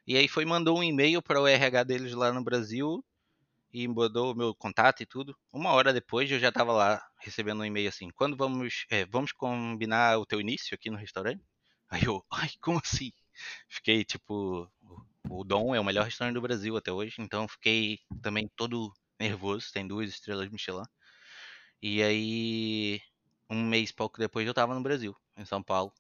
[0.07, 3.05] E aí foi mandou um e-mail para o RH deles lá no Brasil
[3.73, 5.37] e mandou o meu contato e tudo.
[5.53, 9.33] Uma hora depois eu já estava lá recebendo um e-mail assim: quando vamos, é, vamos
[9.33, 11.43] combinar o teu início aqui no restaurante?
[11.91, 13.13] Aí eu, ai, como assim?
[13.69, 14.71] Fiquei tipo,
[15.31, 19.73] o Dom é o melhor restaurante do Brasil até hoje, então fiquei também todo nervoso.
[19.73, 20.85] Tem duas estrelas Michelin.
[21.83, 23.01] E aí,
[23.51, 25.93] um mês pouco depois eu estava no Brasil, em São Paulo.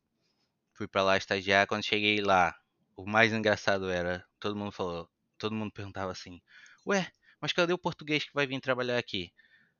[0.74, 1.66] Fui para lá estagiar.
[1.66, 2.54] Quando cheguei lá,
[2.96, 6.40] o mais engraçado era, todo mundo falou, todo mundo perguntava assim,
[6.86, 9.32] ué, mas cadê o português que vai vir trabalhar aqui?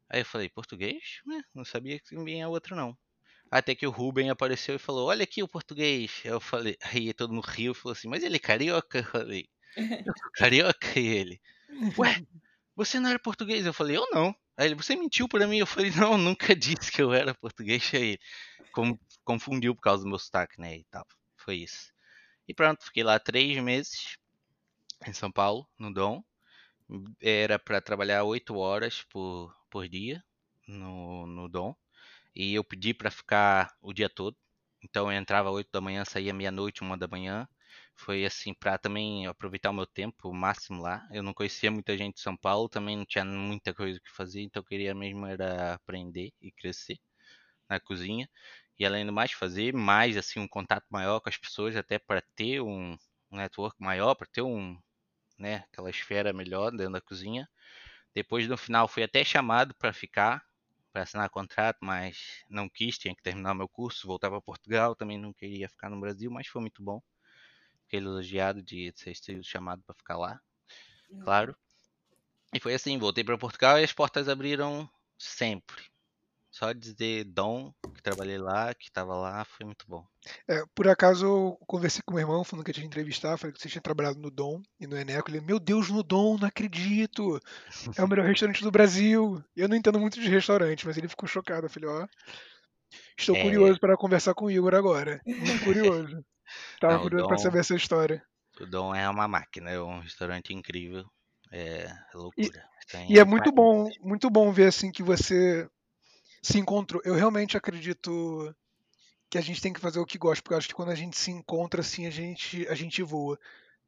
[0.09, 1.21] Aí eu falei, português?
[1.55, 2.97] não sabia que vinha outro não.
[3.51, 6.21] Até que o Ruben apareceu e falou, olha aqui o português.
[6.25, 8.99] Eu falei, aí todo mundo riu e falou assim, mas ele é carioca?
[8.99, 11.41] Eu falei, eu sou carioca e ele,
[11.99, 12.23] ué,
[12.75, 13.67] você não era português?
[13.67, 14.35] Eu falei, eu não.
[14.57, 15.59] Aí ele, você mentiu para mim?
[15.59, 17.91] Eu falei, não, nunca disse que eu era português.
[17.95, 21.07] Aí ele confundiu por causa do meu sotaque, né, e tal.
[21.37, 21.96] Foi isso.
[22.49, 24.17] E pronto, fiquei lá três meses
[25.07, 26.23] em São Paulo, no Dom.
[27.21, 30.23] Era para trabalhar oito horas por, por dia
[30.67, 31.75] no, no Dom.
[32.35, 34.37] E eu pedi para ficar o dia todo.
[34.83, 37.49] Então eu entrava oito da manhã, saía meia-noite, uma da manhã.
[37.97, 41.07] Foi assim para também aproveitar o meu tempo máximo lá.
[41.13, 44.43] Eu não conhecia muita gente de São Paulo, também não tinha muita coisa que fazer,
[44.43, 46.99] então eu queria mesmo era aprender e crescer
[47.69, 48.29] na cozinha
[48.79, 52.23] e além do mais fazer mais assim um contato maior com as pessoas até para
[52.35, 52.97] ter um,
[53.31, 54.79] network maior para ter um
[55.39, 57.49] né aquela esfera melhor dentro da cozinha.
[58.15, 60.43] Depois no final fui até chamado para ficar
[60.93, 65.19] para assinar contrato mas não quis tinha que terminar meu curso voltar para Portugal também
[65.19, 67.03] não queria ficar no Brasil mas foi muito bom.
[67.83, 70.41] Fiquei elogiado de ser sido chamado para ficar lá
[71.23, 71.57] claro.
[72.55, 75.96] E foi assim voltei para Portugal e as portas abriram sempre
[76.57, 80.03] só dizer Dom, que trabalhei lá, que estava lá, foi muito bom.
[80.49, 83.53] É, por acaso eu conversei com o meu irmão, falando que eu tinha entrevistar, falei
[83.53, 85.31] que você tinha trabalhado no Dom e no Eneco.
[85.31, 87.39] Ele, meu Deus, no Dom, não acredito!
[87.95, 89.45] É o melhor restaurante do Brasil.
[89.55, 91.67] Eu não entendo muito de restaurante, mas ele ficou chocado.
[91.67, 92.07] Eu falei, ó,
[93.19, 93.43] estou é...
[93.43, 95.21] curioso para conversar com o Igor agora.
[95.27, 96.25] Muito curioso.
[96.81, 97.29] Tava não, curioso Dom...
[97.29, 98.23] para saber essa história.
[98.59, 101.05] O Dom é uma máquina, é um restaurante incrível.
[101.53, 102.65] É loucura.
[103.09, 105.69] E, e é muito bom, muito bom ver assim que você
[106.43, 107.03] se encontrou.
[107.05, 108.55] Eu realmente acredito
[109.29, 110.95] que a gente tem que fazer o que gosta, porque eu acho que quando a
[110.95, 113.39] gente se encontra assim, a gente, a gente voa.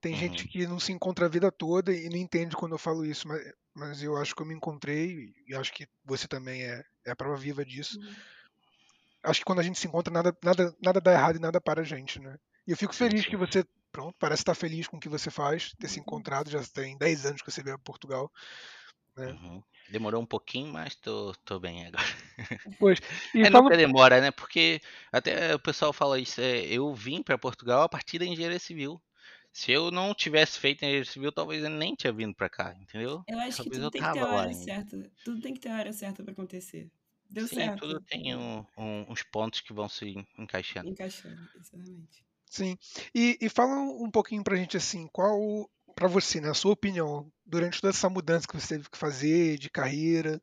[0.00, 0.18] Tem uhum.
[0.18, 3.26] gente que não se encontra a vida toda e não entende quando eu falo isso,
[3.26, 7.10] mas, mas eu acho que eu me encontrei e acho que você também é, é
[7.10, 7.98] a prova viva disso.
[8.00, 8.14] Uhum.
[9.24, 11.80] Acho que quando a gente se encontra, nada, nada, nada dá errado e nada para
[11.80, 12.38] a gente, né?
[12.66, 15.72] E eu fico feliz que você, pronto, parece estar feliz com o que você faz,
[15.74, 16.02] ter se uhum.
[16.02, 18.30] encontrado, já tem 10 anos que você veio a Portugal,
[19.16, 19.32] né?
[19.32, 19.62] Uhum.
[19.90, 22.04] Demorou um pouquinho, mas tô, tô bem agora.
[22.78, 22.98] Pois.
[23.34, 24.30] E É fala, nunca demora, né?
[24.30, 24.80] Porque
[25.12, 26.40] até o pessoal fala isso.
[26.40, 29.00] é, eu vim para Portugal a partir da engenharia civil.
[29.52, 33.24] Se eu não tivesse feito engenharia civil, talvez eu nem tinha vindo para cá, entendeu?
[33.28, 34.64] Eu acho que Talvez tudo eu tem que ter a tava lá hora ainda.
[34.64, 35.10] certa.
[35.24, 36.90] Tudo tem que ter a hora certa pra acontecer.
[37.30, 37.80] Deu Sim, certo.
[37.80, 40.88] tudo tem um- um- uns pontos que vão se encaixando.
[40.88, 42.24] Encaixando, exatamente.
[42.50, 42.76] sim.
[43.14, 47.80] E, e fala um pouquinho pra gente assim, qual, pra você, na sua opinião, durante
[47.80, 50.40] toda essa mudança que você teve que fazer de carreira,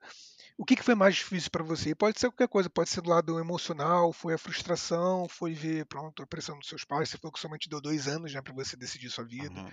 [0.58, 1.94] o que, que foi mais difícil pra você?
[1.94, 6.24] Pode ser qualquer coisa, pode ser do lado emocional, foi a frustração, foi ver, pronto,
[6.24, 8.78] a pressão dos seus pais, você falou que somente deu dois anos, né, pra você
[8.78, 9.60] decidir sua vida.
[9.60, 9.70] Uhum.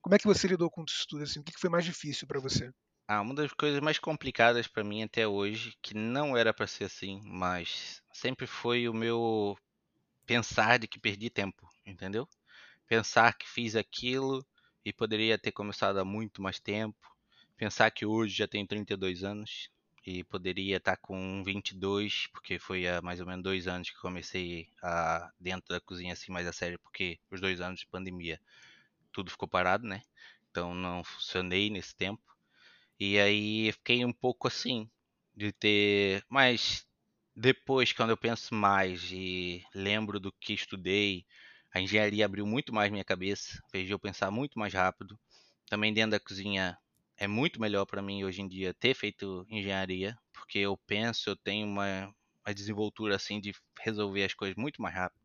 [0.00, 1.40] Como é que você lidou com isso tudo, assim?
[1.40, 2.70] O que, que foi mais difícil pra você?
[3.08, 6.84] Ah, uma das coisas mais complicadas para mim até hoje, que não era para ser
[6.84, 9.56] assim, mas sempre foi o meu
[10.24, 12.28] pensar de que perdi tempo, entendeu?
[12.86, 14.44] Pensar que fiz aquilo
[14.84, 16.98] e poderia ter começado há muito mais tempo.
[17.56, 19.68] Pensar que hoje já tenho 32 anos
[20.06, 24.68] e poderia estar com 22, porque foi há mais ou menos dois anos que comecei
[24.82, 28.40] a dentro da cozinha assim mais a sério, porque os dois anos de pandemia
[29.12, 30.02] tudo ficou parado, né?
[30.50, 32.22] Então não funcionei nesse tempo.
[32.98, 34.88] E aí fiquei um pouco assim,
[35.36, 36.24] de ter.
[36.28, 36.86] Mas
[37.34, 41.24] depois, quando eu penso mais e lembro do que estudei,
[41.72, 45.18] a engenharia abriu muito mais minha cabeça, fez eu pensar muito mais rápido.
[45.68, 46.76] Também dentro da cozinha
[47.22, 51.36] é muito melhor para mim hoje em dia ter feito engenharia, porque eu penso, eu
[51.36, 52.12] tenho uma,
[52.44, 55.20] uma desenvoltura assim de resolver as coisas muito mais rápido.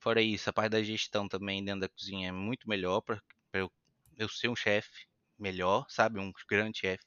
[0.00, 3.70] Fora isso, a parte da gestão também dentro da cozinha é muito melhor para eu,
[4.18, 5.06] eu ser um chefe
[5.38, 6.18] melhor, sabe?
[6.18, 7.04] Um grande chefe.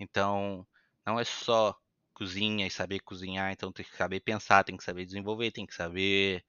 [0.00, 0.66] Então,
[1.04, 1.76] não é só
[2.14, 5.74] cozinha e saber cozinhar, então tem que saber pensar, tem que saber desenvolver, tem que
[5.74, 6.42] saber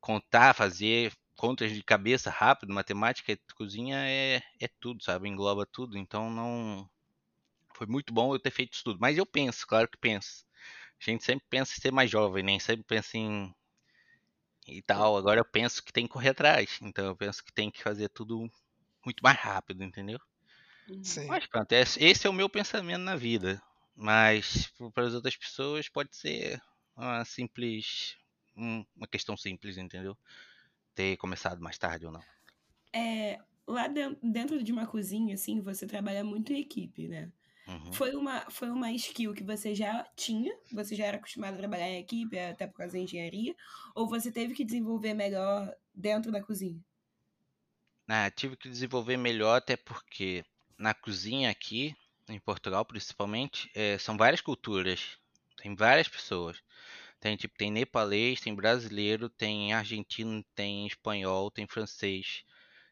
[0.00, 5.28] contar, fazer contas de cabeça rápido, matemática, e cozinha é, é tudo, sabe?
[5.30, 6.90] Engloba tudo, então não
[7.74, 8.98] foi muito bom eu ter feito isso tudo.
[9.00, 10.46] Mas eu penso, claro que penso.
[11.00, 13.54] A gente sempre pensa em ser mais jovem, nem sempre pensa em
[14.68, 15.16] e tal.
[15.16, 16.78] Agora eu penso que tem que correr atrás.
[16.82, 18.48] Então eu penso que tem que fazer tudo
[19.04, 20.18] muito mais rápido, entendeu?
[20.88, 21.04] Uhum.
[21.04, 21.28] Sim.
[21.28, 23.62] Mas pronto, esse é o meu pensamento na vida.
[23.94, 26.60] Mas para as outras pessoas pode ser
[26.96, 28.16] uma simples.
[28.56, 30.18] um- uma questão simples, entendeu?
[30.98, 32.24] Ter começado mais tarde ou não.
[32.94, 37.32] É, lá den- dentro de uma cozinha, assim, você trabalha muito em equipe, né?
[37.66, 38.00] Uhum.
[38.00, 40.54] Foi uma, foi uma skill que você já tinha?
[40.72, 43.56] Você já era acostumado a trabalhar em equipe, até por causa da engenharia?
[43.94, 46.82] Ou você teve que desenvolver melhor dentro da cozinha?
[48.08, 50.44] Ah, tive que desenvolver melhor, até porque
[50.78, 51.94] na cozinha aqui,
[52.28, 55.16] em Portugal principalmente, eh, são várias culturas.
[55.56, 56.60] Tem várias pessoas.
[57.20, 62.44] Tem tipo, tem nepalês, tem brasileiro, tem argentino, tem espanhol, tem francês.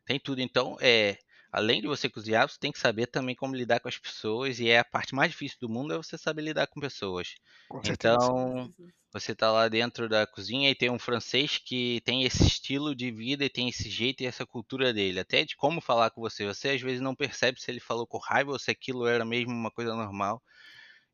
[0.05, 0.41] Tem tudo.
[0.41, 1.19] Então, é,
[1.53, 4.61] além de você cozinhar, você tem que saber também como lidar com as pessoas.
[4.61, 7.35] E é a parte mais difícil do mundo é você saber lidar com pessoas.
[7.69, 7.81] Com.
[7.91, 8.73] Então,
[9.12, 13.11] você tá lá dentro da cozinha e tem um francês que tem esse estilo de
[13.11, 16.45] vida e tem esse jeito e essa cultura dele, até de como falar com você.
[16.47, 19.53] Você às vezes não percebe se ele falou com raiva ou se aquilo era mesmo
[19.53, 20.43] uma coisa normal.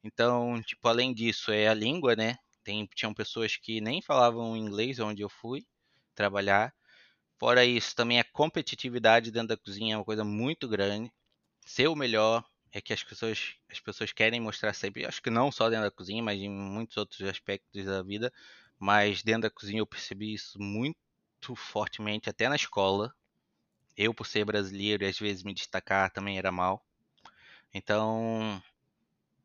[0.04, 2.36] Então, tipo, além disso, é a língua, né?
[2.64, 5.66] Tem, tinham pessoas que nem falavam inglês onde eu fui
[6.14, 6.74] trabalhar.
[7.38, 11.12] Fora isso, também a competitividade dentro da cozinha é uma coisa muito grande.
[11.66, 15.04] Ser o melhor é que as pessoas, as pessoas querem mostrar sempre.
[15.06, 18.32] Acho que não só dentro da cozinha, mas em muitos outros aspectos da vida.
[18.78, 20.96] Mas dentro da cozinha eu percebi isso muito
[21.56, 23.14] fortemente, até na escola.
[23.96, 26.84] Eu, por ser brasileiro e às vezes me destacar, também era mal.
[27.74, 28.62] Então,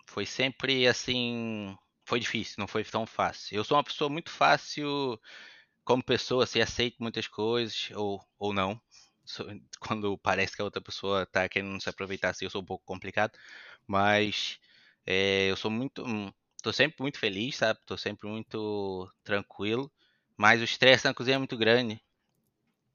[0.05, 1.77] foi sempre assim.
[2.07, 3.55] Foi difícil, não foi tão fácil.
[3.57, 5.19] Eu sou uma pessoa muito fácil
[5.85, 8.81] como pessoa, assim, aceito muitas coisas, ou, ou não.
[9.81, 12.85] Quando parece que a outra pessoa tá querendo se aproveitar assim, eu sou um pouco
[12.85, 13.37] complicado.
[13.87, 14.59] Mas
[15.05, 16.03] é, eu sou muito.
[16.05, 16.31] hum,
[16.63, 17.79] Tô sempre muito feliz, sabe?
[17.85, 19.91] Tô sempre muito tranquilo.
[20.37, 22.01] Mas o estresse na cozinha é muito grande.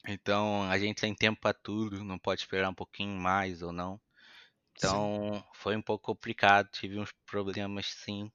[0.07, 4.01] Então a gente tem tempo para tudo, não pode esperar um pouquinho mais ou não.
[4.77, 5.09] Sim.
[5.09, 8.31] Então foi um pouco complicado, tive uns problemas sim,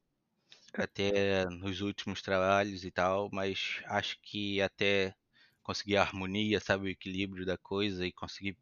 [0.82, 5.15] até nos últimos trabalhos e tal, mas acho que até
[5.63, 8.57] conseguir a harmonia, sabe, o equilíbrio da coisa e conseguir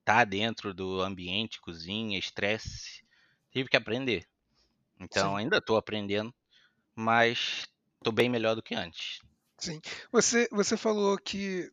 [0.00, 3.04] estar dentro do ambiente, cozinha, estresse,
[3.50, 4.26] tive que aprender.
[5.00, 5.36] Então Sim.
[5.36, 6.34] ainda estou aprendendo,
[6.94, 7.66] mas
[7.98, 9.20] estou bem melhor do que antes.
[9.58, 9.80] Sim.
[10.10, 11.70] Você, você falou que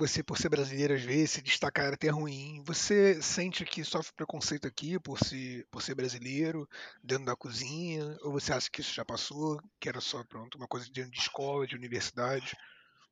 [0.00, 2.62] você, por ser brasileiro, às vezes se destacar até ruim.
[2.64, 6.66] Você sente que sofre preconceito aqui por ser, por ser brasileiro,
[7.04, 8.16] dentro da cozinha?
[8.22, 11.18] Ou você acha que isso já passou, que era só pronto, uma coisa dentro de
[11.18, 12.56] escola, de universidade?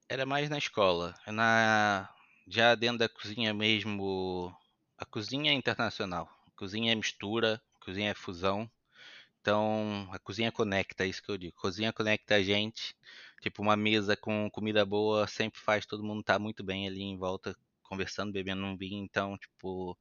[0.08, 2.08] Era mais na escola, na
[2.46, 4.50] já dentro da cozinha mesmo,
[4.96, 8.68] a cozinha é internacional, a cozinha é mistura, a cozinha é fusão.
[9.42, 11.54] Então, a cozinha conecta, é isso que eu digo.
[11.56, 12.96] Cozinha conecta a gente.
[13.40, 17.02] Tipo, uma mesa com comida boa sempre faz todo mundo estar tá muito bem ali
[17.02, 19.04] em volta, conversando, bebendo um vinho.
[19.04, 19.96] Então, tipo,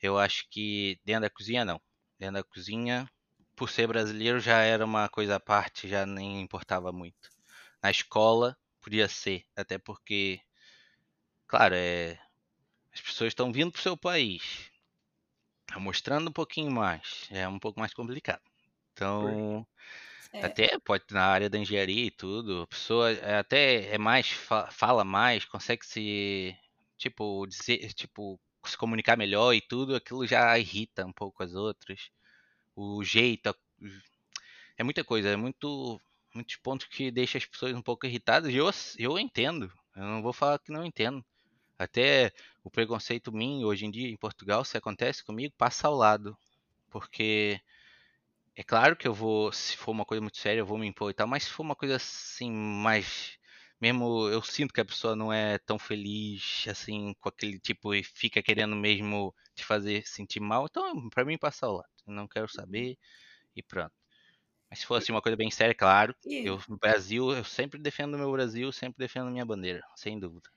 [0.00, 1.80] eu acho que dentro da cozinha, não.
[2.18, 3.08] Dentro da cozinha,
[3.56, 7.30] por ser brasileiro, já era uma coisa à parte, já nem importava muito.
[7.82, 10.40] Na escola, podia ser, até porque,
[11.46, 12.18] claro, é,
[12.92, 14.70] as pessoas estão vindo para o seu país,
[15.66, 18.42] tá mostrando um pouquinho mais, é um pouco mais complicado.
[18.92, 19.66] Então,
[20.32, 20.44] é.
[20.44, 24.28] até pode na área da engenharia e tudo, a pessoa é, até é mais
[24.70, 26.56] fala mais, consegue se
[26.96, 32.10] tipo dizer, tipo se comunicar melhor e tudo, aquilo já irrita um pouco as outras.
[32.76, 33.54] O jeito
[34.76, 36.00] é muita coisa, é muito
[36.34, 38.54] muitos pontos que deixa as pessoas um pouco irritadas.
[38.54, 39.72] Eu eu entendo.
[39.96, 41.24] Eu não vou falar que não entendo.
[41.78, 46.36] Até o preconceito mim hoje em dia em Portugal, se acontece comigo, passa ao lado.
[46.90, 47.60] Porque
[48.60, 51.10] é claro que eu vou, se for uma coisa muito séria, eu vou me impor
[51.10, 53.38] e tal, mas se for uma coisa assim, mais.
[53.80, 58.04] Mesmo eu sinto que a pessoa não é tão feliz, assim, com aquele tipo, e
[58.04, 61.88] fica querendo mesmo te fazer sentir mal, então pra mim passa ao lado.
[62.06, 62.98] Não quero saber
[63.56, 63.92] e pronto.
[64.70, 68.14] Mas se for assim, uma coisa bem séria, claro, eu no Brasil, eu sempre defendo
[68.14, 70.50] o meu Brasil, sempre defendo a minha bandeira, sem dúvida.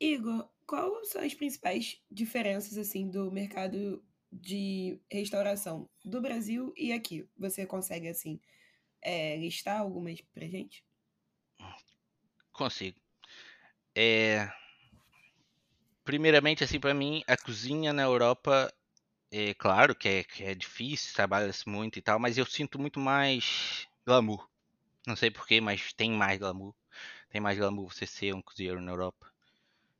[0.00, 4.02] Igor, quais são as principais diferenças assim do mercado
[4.40, 7.28] de restauração do Brasil e aqui?
[7.38, 8.40] Você consegue, assim,
[9.02, 10.84] é, listar algumas pra gente?
[12.52, 12.98] Consigo.
[13.94, 14.50] É...
[16.04, 18.72] Primeiramente, assim, para mim, a cozinha na Europa,
[19.30, 23.00] é claro que é, que é difícil, trabalha-se muito e tal, mas eu sinto muito
[23.00, 24.48] mais glamour.
[25.06, 26.74] Não sei porquê, mas tem mais glamour.
[27.30, 29.35] Tem mais glamour você ser um cozinheiro na Europa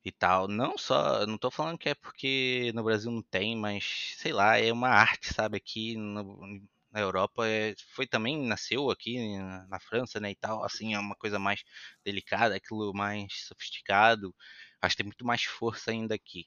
[0.07, 0.47] e tal.
[0.49, 4.57] Não só, não tô falando que é porque no Brasil não tem, mas sei lá,
[4.59, 5.57] é uma arte, sabe?
[5.57, 10.31] Aqui no, na Europa é, foi também nasceu aqui na, na, França, né?
[10.31, 11.65] E tal, assim é uma coisa mais
[12.05, 14.35] delicada, aquilo mais sofisticado.
[14.81, 16.45] Acho que tem muito mais força ainda aqui.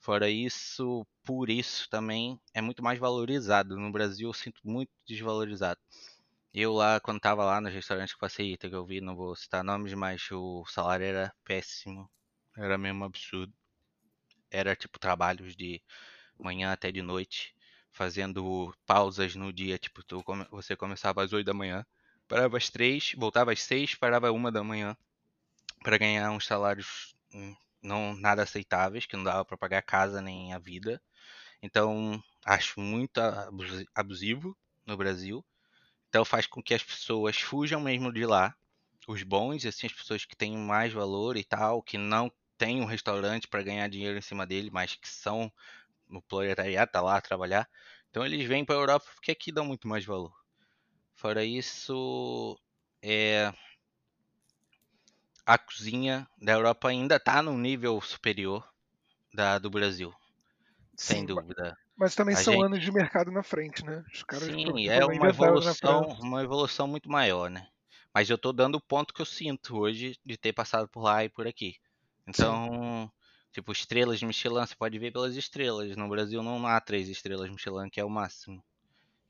[0.00, 3.76] Fora isso, por isso também é muito mais valorizado.
[3.76, 5.80] No Brasil eu sinto muito desvalorizado.
[6.54, 9.64] Eu lá, quando tava lá nos restaurantes que passei, que eu vi, não vou citar
[9.64, 12.10] nomes, mas o salário era péssimo
[12.58, 13.52] era mesmo absurdo.
[14.50, 15.82] Era tipo trabalhos de
[16.38, 17.54] manhã até de noite,
[17.92, 21.84] fazendo pausas no dia, tipo, tu, você começava às 8 da manhã,
[22.28, 24.96] parava às 3, voltava às 6, parava às 1 da manhã,
[25.82, 30.20] para ganhar uns salários hum, não nada aceitáveis, que não dava para pagar a casa
[30.22, 31.00] nem a vida.
[31.62, 33.20] Então, acho muito
[33.94, 34.56] abusivo
[34.86, 35.44] no Brasil.
[36.08, 38.54] Então faz com que as pessoas fujam mesmo de lá.
[39.08, 42.84] Os bons, assim, as pessoas que têm mais valor e tal, que não tem um
[42.84, 45.50] restaurante para ganhar dinheiro em cima dele, mas que são
[46.08, 47.68] no proletariado, tá lá a trabalhar.
[48.10, 50.34] Então eles vêm para a Europa porque aqui dão muito mais valor.
[51.14, 52.58] Fora isso,
[53.02, 53.52] é...
[55.46, 58.68] a cozinha da Europa ainda está num nível superior
[59.32, 60.12] da do Brasil,
[60.96, 61.76] Sim, sem dúvida.
[61.96, 62.64] Mas também a são gente...
[62.64, 64.04] anos de mercado na frente, né?
[64.40, 67.68] Sim, é uma evolução, uma evolução muito maior, né?
[68.14, 71.24] Mas eu estou dando o ponto que eu sinto hoje de ter passado por lá
[71.24, 71.76] e por aqui.
[72.28, 73.10] Então,
[73.52, 75.96] tipo, estrelas de Michelin, você pode ver pelas estrelas.
[75.96, 78.62] No Brasil não há três estrelas Michelin, que é o máximo.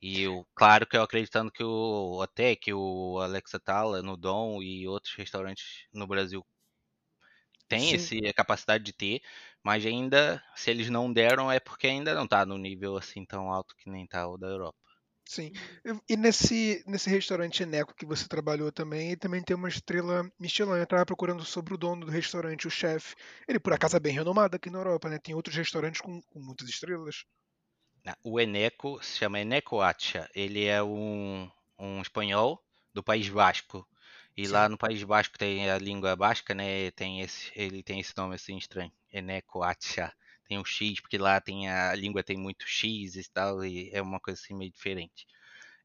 [0.03, 4.63] E eu, claro que eu acreditando que o até que o Alexa Tala, no Dom
[4.63, 6.45] e outros restaurantes no Brasil
[7.69, 9.23] tem esse, a capacidade de ter,
[9.63, 13.53] mas ainda, se eles não deram, é porque ainda não está no nível assim tão
[13.53, 14.88] alto que nem tá o da Europa.
[15.29, 15.53] Sim.
[16.09, 20.71] E nesse, nesse restaurante Eneco que você trabalhou também, também tem uma estrela Michelin.
[20.71, 23.15] Eu estava procurando sobre o dono do restaurante, o chefe.
[23.47, 25.19] Ele, por acaso, é bem renomado aqui na Europa, né?
[25.19, 27.27] Tem outros restaurantes com, com muitas estrelas.
[28.25, 30.31] O Eneco se chama Eneco Acha.
[30.35, 32.65] Ele é um, um espanhol
[32.95, 33.87] do País Basco.
[34.35, 34.53] E Sim.
[34.53, 36.91] lá no País Basco tem a língua basca, né?
[36.93, 38.91] Tem esse, ele tem esse nome assim estranho.
[39.13, 40.11] Eneco Acha
[40.49, 43.91] tem o X, porque lá tem a, a língua tem muito X e tal, e
[43.93, 45.27] é uma coisa assim meio diferente.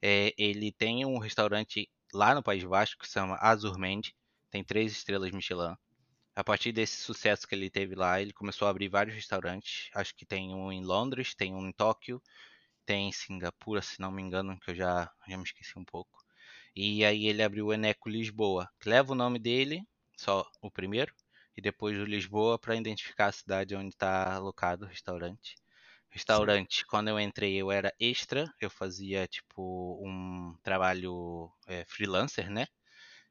[0.01, 4.15] É, ele tem um restaurante lá no País Vasco que se chama Azurmend,
[4.49, 5.75] tem três estrelas Michelin.
[6.35, 9.89] A partir desse sucesso que ele teve lá, ele começou a abrir vários restaurantes.
[9.93, 12.21] Acho que tem um em Londres, tem um em Tóquio,
[12.85, 16.23] tem em Singapura, se não me engano, que eu já, já me esqueci um pouco.
[16.75, 19.83] E aí ele abriu o Eneco Lisboa, que leva o nome dele,
[20.17, 21.13] só o primeiro,
[21.55, 25.55] e depois o Lisboa para identificar a cidade onde está alocado o restaurante.
[26.09, 26.85] Restaurante, Sim.
[26.87, 32.67] quando eu entrei, eu era extra, eu fazia tipo um trabalho é, freelancer, né?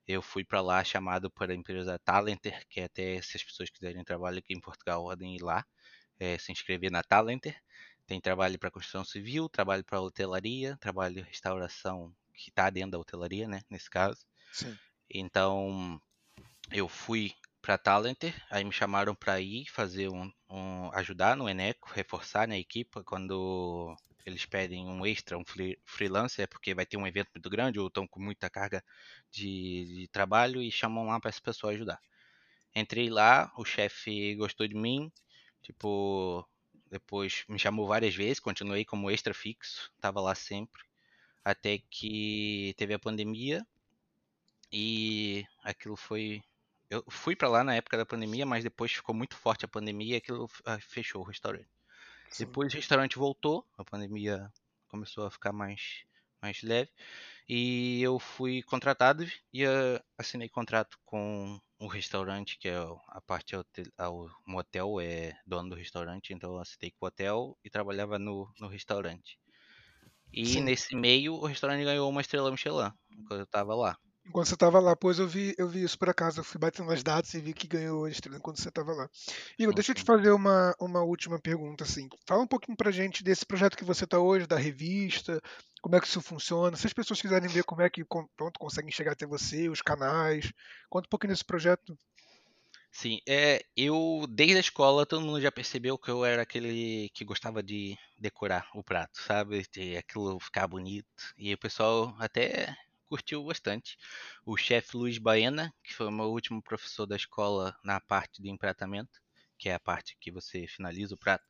[0.06, 3.70] Eu fui para lá chamado para a empresa Talenter, que é até se as pessoas
[3.70, 5.64] quiserem trabalho aqui em Portugal podem ir lá,
[6.18, 7.56] é, se inscrever na Talenter.
[8.06, 12.98] Tem trabalho para construção civil, trabalho para hotelaria, trabalho de restauração que está dentro da
[12.98, 13.62] hotelaria, né?
[13.70, 14.26] Nesse caso.
[14.52, 14.78] Sim.
[15.10, 16.00] Então,
[16.72, 21.88] eu fui para Talenter, aí me chamaram para ir fazer um, um, ajudar no Eneco,
[21.94, 23.96] reforçar na equipe quando
[24.26, 27.86] eles pedem um extra, um free, freelancer, porque vai ter um evento muito grande ou
[27.86, 28.84] estão com muita carga
[29.30, 32.00] de, de trabalho e chamam lá para essa pessoa ajudar.
[32.74, 35.12] Entrei lá, o chefe gostou de mim,
[35.62, 36.46] tipo,
[36.90, 40.82] depois me chamou várias vezes, continuei como extra fixo, estava lá sempre,
[41.44, 43.64] até que teve a pandemia
[44.72, 46.42] e aquilo foi
[46.93, 50.14] eu fui para lá na época da pandemia, mas depois ficou muito forte a pandemia
[50.14, 51.68] e aquilo ah, fechou o restaurante.
[52.28, 52.45] Sim.
[52.45, 54.51] Depois o restaurante voltou, a pandemia
[54.88, 56.05] começou a ficar mais,
[56.43, 56.90] mais leve.
[57.49, 62.76] E eu fui contratado e uh, assinei contrato com o restaurante, que é
[63.09, 67.59] a parte hotel, o motel é dono do restaurante, então eu assinei com o hotel
[67.64, 69.38] e trabalhava no, no restaurante.
[70.32, 70.61] E Sim.
[70.62, 72.93] nesse meio o restaurante ganhou uma estrela Michelin,
[73.26, 73.99] quando eu estava lá.
[74.24, 76.40] Enquanto você estava lá, pois eu vi, eu vi isso por acaso.
[76.40, 79.10] Eu fui batendo as datas e vi que ganhou a estrela enquanto você estava lá.
[79.58, 81.84] Igor, deixa eu te fazer uma, uma última pergunta.
[81.84, 82.08] Assim.
[82.26, 85.40] Fala um pouquinho pra gente desse projeto que você está hoje, da revista,
[85.80, 86.76] como é que isso funciona.
[86.76, 90.52] Se as pessoas quiserem ver como é que pronto, conseguem chegar até você, os canais,
[90.88, 91.98] conta um pouquinho desse projeto.
[92.92, 97.24] Sim, é, eu desde a escola todo mundo já percebeu que eu era aquele que
[97.24, 99.64] gostava de decorar o prato, sabe?
[99.72, 101.08] De aquilo ficar bonito.
[101.36, 102.76] E o pessoal até
[103.12, 103.98] curtiu bastante.
[104.42, 108.48] O chefe Luiz Baena, que foi o meu último professor da escola na parte de
[108.48, 109.20] empratamento,
[109.58, 111.44] que é a parte que você finaliza o prato,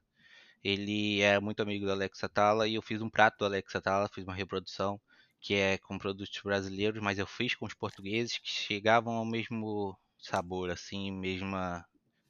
[0.64, 4.10] ele é muito amigo do Alex Atala e eu fiz um prato do Alex Atala,
[4.12, 5.00] fiz uma reprodução
[5.40, 9.96] que é com produtos brasileiros, mas eu fiz com os portugueses que chegavam ao mesmo
[10.18, 11.86] sabor, assim, mesma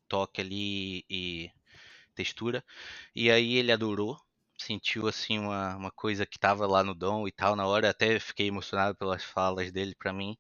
[0.09, 1.51] toque ali e
[2.15, 2.63] textura.
[3.15, 4.19] E aí ele adorou
[4.63, 8.19] sentiu assim uma, uma coisa que estava lá no dom e tal na hora, até
[8.21, 10.37] fiquei emocionado pelas falas dele para mim.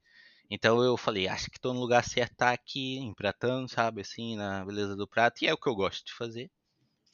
[0.50, 4.64] Então eu falei, acho que estou no lugar certo, tá aqui empratando, sabe, assim, na
[4.64, 6.50] beleza do prato, e é o que eu gosto de fazer.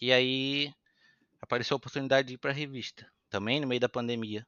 [0.00, 0.72] E aí
[1.40, 4.46] apareceu a oportunidade de ir para a revista, também no meio da pandemia.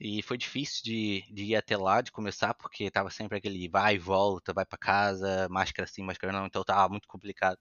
[0.00, 3.96] E foi difícil de, de ir até lá, de começar, porque tava sempre aquele vai
[3.96, 7.58] e volta, vai para casa, máscara sim, máscara não, então tava muito complicado.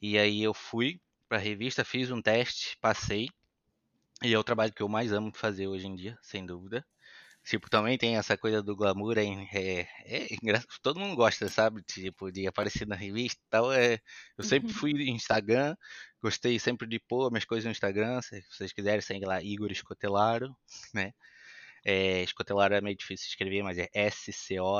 [0.00, 3.28] E aí eu fui para a revista, fiz um teste, passei.
[4.22, 6.84] E é o trabalho que eu mais amo fazer hoje em dia, sem dúvida.
[7.44, 11.82] Tipo, também tem essa coisa do glamour, é, é, é engraçado, todo mundo gosta, sabe?
[11.82, 13.72] Tipo, de aparecer na revista e tal.
[13.72, 13.98] É,
[14.36, 14.74] eu sempre uhum.
[14.74, 15.74] fui no Instagram,
[16.22, 18.20] gostei sempre de pôr minhas coisas no Instagram.
[18.22, 20.54] Se vocês quiserem, segue lá, Igor Escotelaro,
[20.94, 21.12] né?
[21.84, 24.70] É, Escotelaro é meio difícil de escrever, mas é S-C-O-T-E-L-A-R-O.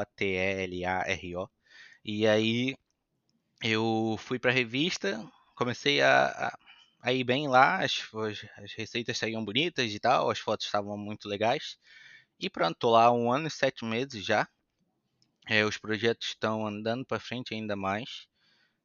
[2.05, 2.77] E aí
[3.63, 5.23] eu fui pra revista,
[5.55, 6.59] comecei a, a
[7.01, 8.03] aí bem lá, as,
[8.59, 11.77] as receitas saíam bonitas e tal, as fotos estavam muito legais.
[12.41, 14.49] E pronto, tô lá um ano e sete meses já.
[15.49, 18.27] É, os projetos estão andando para frente ainda mais.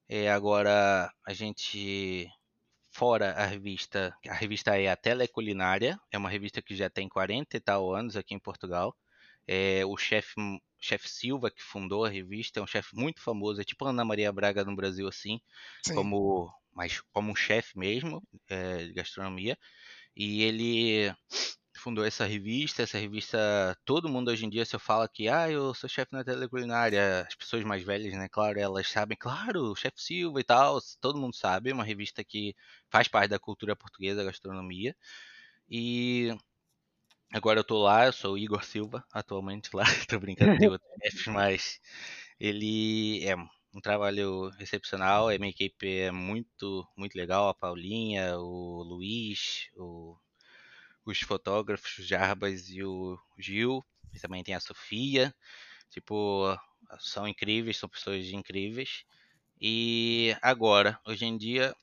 [0.10, 2.30] É, agora a gente,
[2.92, 7.58] fora a revista, a revista é a Teleculinária, é uma revista que já tem 40
[7.58, 8.96] e tal anos aqui em Portugal.
[9.48, 10.34] É, o chefe
[10.80, 14.32] chef Silva, que fundou a revista, é um chefe muito famoso, é tipo Ana Maria
[14.32, 15.40] Braga no Brasil, assim,
[15.86, 15.96] Sim.
[15.96, 19.58] como mas como um chefe mesmo é, de gastronomia.
[20.16, 21.14] E ele
[21.76, 22.84] fundou essa revista.
[22.84, 23.38] Essa revista,
[23.86, 27.26] todo mundo hoje em dia, se eu falo que ah, eu sou chefe na teleculinária,
[27.28, 31.20] as pessoas mais velhas, né, claro, elas sabem, claro, o chefe Silva e tal, todo
[31.20, 31.70] mundo sabe.
[31.72, 32.56] É uma revista que
[32.90, 34.96] faz parte da cultura portuguesa, da gastronomia.
[35.70, 36.36] E
[37.34, 40.90] agora eu tô lá, eu sou o Igor Silva, atualmente lá, tô brincando, de outros
[41.04, 41.80] chefes, mas
[42.40, 43.36] ele é
[43.76, 45.28] um trabalho excepcional.
[45.28, 47.50] A minha equipe é muito, muito legal.
[47.50, 50.18] A Paulinha, o Luiz, o,
[51.06, 53.84] os fotógrafos, o Jarbas e o Gil.
[54.14, 55.36] E também tem a Sofia.
[55.90, 56.58] Tipo,
[57.00, 59.04] são incríveis, são pessoas incríveis.
[59.60, 61.76] E agora, hoje em dia,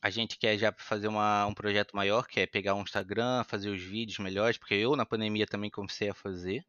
[0.00, 3.70] a gente quer já fazer uma, um projeto maior, que é pegar um Instagram, fazer
[3.70, 6.64] os vídeos melhores, porque eu na pandemia também comecei a fazer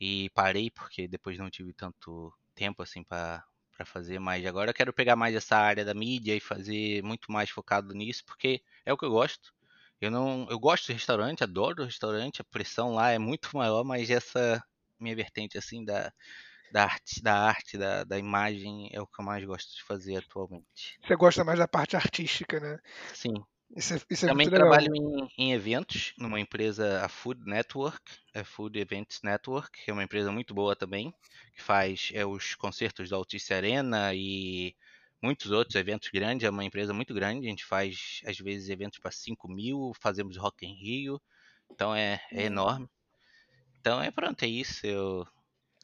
[0.00, 3.44] e parei porque depois não tive tanto tempo assim para
[3.74, 4.44] para fazer mais.
[4.46, 8.24] Agora eu quero pegar mais essa área da mídia e fazer muito mais focado nisso,
[8.26, 9.52] porque é o que eu gosto.
[10.00, 14.10] Eu não, eu gosto de restaurante, adoro restaurante, a pressão lá é muito maior, mas
[14.10, 14.62] essa
[14.98, 16.12] minha vertente assim da
[16.72, 20.16] da arte, da arte, da, da imagem é o que eu mais gosto de fazer
[20.16, 21.00] atualmente.
[21.02, 22.78] Você gosta mais da parte artística, né?
[23.12, 23.34] Sim.
[23.76, 28.00] Isso é, isso é Também trabalho em, em, eventos numa empresa, a Food Network,
[28.34, 31.12] a Food Events Network, que é uma empresa muito boa também,
[31.54, 34.74] que faz é, os concertos da Altice Arena e
[35.20, 38.98] muitos outros eventos grandes, é uma empresa muito grande, a gente faz às vezes eventos
[38.98, 41.20] para 5 mil, fazemos Rock em Rio,
[41.70, 42.46] então é, é Uhum.
[42.46, 42.88] enorme.
[43.80, 44.86] Então é pronto, é isso.
[44.86, 45.26] Eu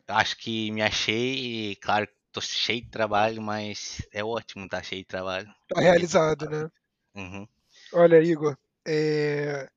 [0.08, 5.02] acho que me achei, e, claro, tô cheio de trabalho, mas é ótimo estar cheio
[5.02, 5.52] de trabalho.
[5.68, 6.70] Tá realizado, né?
[7.14, 7.46] Uhum,
[7.92, 9.68] Olha, Igor, é,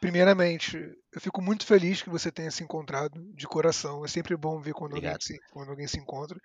[0.00, 0.76] primeiramente,
[1.12, 4.04] eu fico muito feliz que você tenha se encontrado de coração.
[4.04, 6.38] É sempre bom ver quando, alguém se, quando alguém se encontra.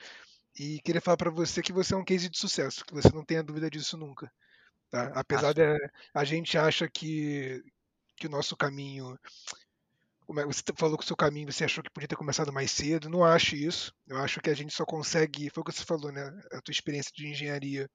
[0.58, 3.26] E queria falar para você que você é um case de sucesso, que você não
[3.26, 4.32] tenha dúvida disso nunca.
[4.90, 5.12] Tá?
[5.16, 5.56] Apesar Acho.
[5.56, 7.64] de a gente acha que,
[8.16, 9.18] que o nosso caminho.
[10.38, 13.10] é- Você falou que o seu caminho você achou que podia ter começado mais cedo.
[13.10, 13.94] Não acho isso.
[14.08, 15.50] Eu acho que a gente só consegue.
[15.50, 16.24] Foi o que você falou, né?
[16.52, 17.90] A tua experiência de engenharia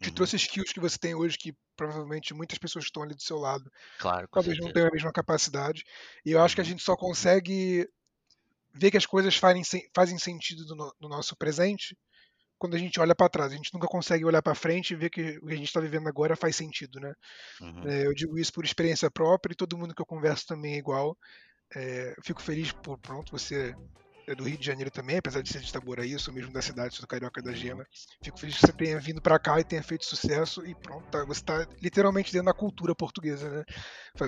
[0.00, 3.14] te uhum, trouxe skills que você tem hoje que provavelmente muitas pessoas que estão ali
[3.14, 4.72] do seu lado claro, talvez não certeza.
[4.72, 5.84] tenham a mesma capacidade.
[6.24, 7.88] E eu acho que a Uhum, gente só consegue
[8.74, 9.62] ver que as coisas fazem,
[9.94, 11.96] fazem sentido no, no- no nosso presente
[12.58, 13.52] quando a gente olha para trás.
[13.52, 15.80] A gente nunca consegue olhar para frente e ver que o que a gente está
[15.80, 17.14] vivendo agora faz sentido, né?
[17.60, 20.74] uhum, É, eu digo isso por experiência própria e todo mundo que eu converso também
[20.74, 21.16] é igual.
[21.76, 23.76] É, fico feliz por, pronto, você
[24.26, 26.60] é do Rio de Janeiro também, apesar de ser de Itaboraí, eu sou mesmo da
[26.60, 27.86] cidade, sou do Carioca da uhum, Gema.
[28.22, 31.24] Fico feliz que você tenha vindo para cá e tenha feito sucesso e pronto, tá-
[31.24, 33.64] você está literalmente dentro da cultura portuguesa, né?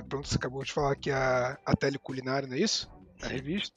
[0.08, 2.88] Pronto, você acabou de falar que a, a Teleculinária, não é isso?
[3.22, 3.74] A revista.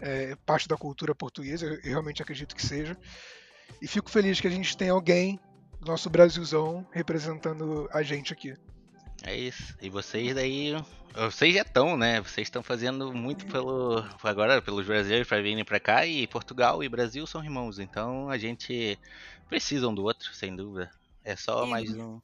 [0.00, 2.96] É parte da cultura portuguesa, eu, eu realmente acredito que seja.
[3.82, 5.40] E fico feliz que a gente tem alguém
[5.80, 8.54] do nosso Brasilzão representando a gente aqui.
[9.26, 9.76] É isso.
[9.82, 10.72] E vocês daí,
[11.14, 12.20] vocês já estão, né?
[12.20, 16.88] Vocês estão fazendo muito pelo agora pelos brasileiros para virem para cá e Portugal e
[16.88, 18.96] Brasil são irmãos, então a gente
[19.48, 20.90] precisa um do outro, sem dúvida.
[21.24, 22.20] É só mais um.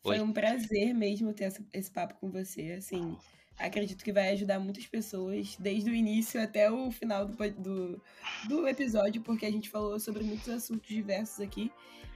[0.00, 0.22] Foi Oi.
[0.24, 2.76] um prazer mesmo ter essa- esse papo com você.
[2.78, 3.16] Assim,
[3.58, 8.02] acredito que vai ajudar muitas pessoas, desde o início até o final do, do,
[8.48, 11.72] do episódio, porque a gente falou sobre muitos assuntos diversos aqui.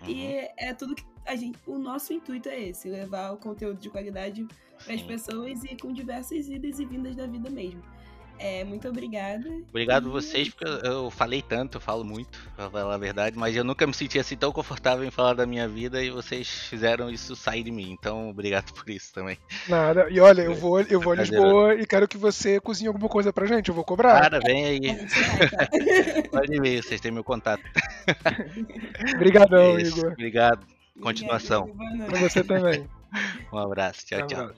[0.06, 1.58] E Uhum, é tudo que a gente.
[1.66, 4.46] O nosso intuito é esse: levar o conteúdo de qualidade
[4.84, 7.82] para as pessoas e com diversas idas e vindas da vida mesmo.
[8.44, 9.48] É, muito obrigada.
[9.68, 13.54] Obrigado E vocês, porque eu- falei tanto, eu falo muito, pra falar a verdade, mas
[13.54, 17.08] eu nunca me senti assim tão confortável em falar da minha vida e vocês fizeram
[17.08, 17.90] isso sair de mim.
[17.92, 19.38] Então, obrigado por isso também.
[19.68, 20.08] Nada.
[20.10, 21.16] E olha, eu vou, eu vou a.
[21.16, 23.68] Lisboa e quero que você cozinhe alguma coisa pra gente.
[23.68, 24.20] Eu vou cobrar.
[24.20, 25.68] Cara, vem aí, tá?
[26.32, 27.62] pode vir, vocês têm meu contato.
[29.14, 30.12] Obrigadão, É Igor.
[30.12, 30.66] Obrigado.
[31.00, 31.68] Continuação.
[32.08, 32.88] Pra você também.
[33.52, 34.04] Um abraço.
[34.06, 34.50] Tchau, Um tchau.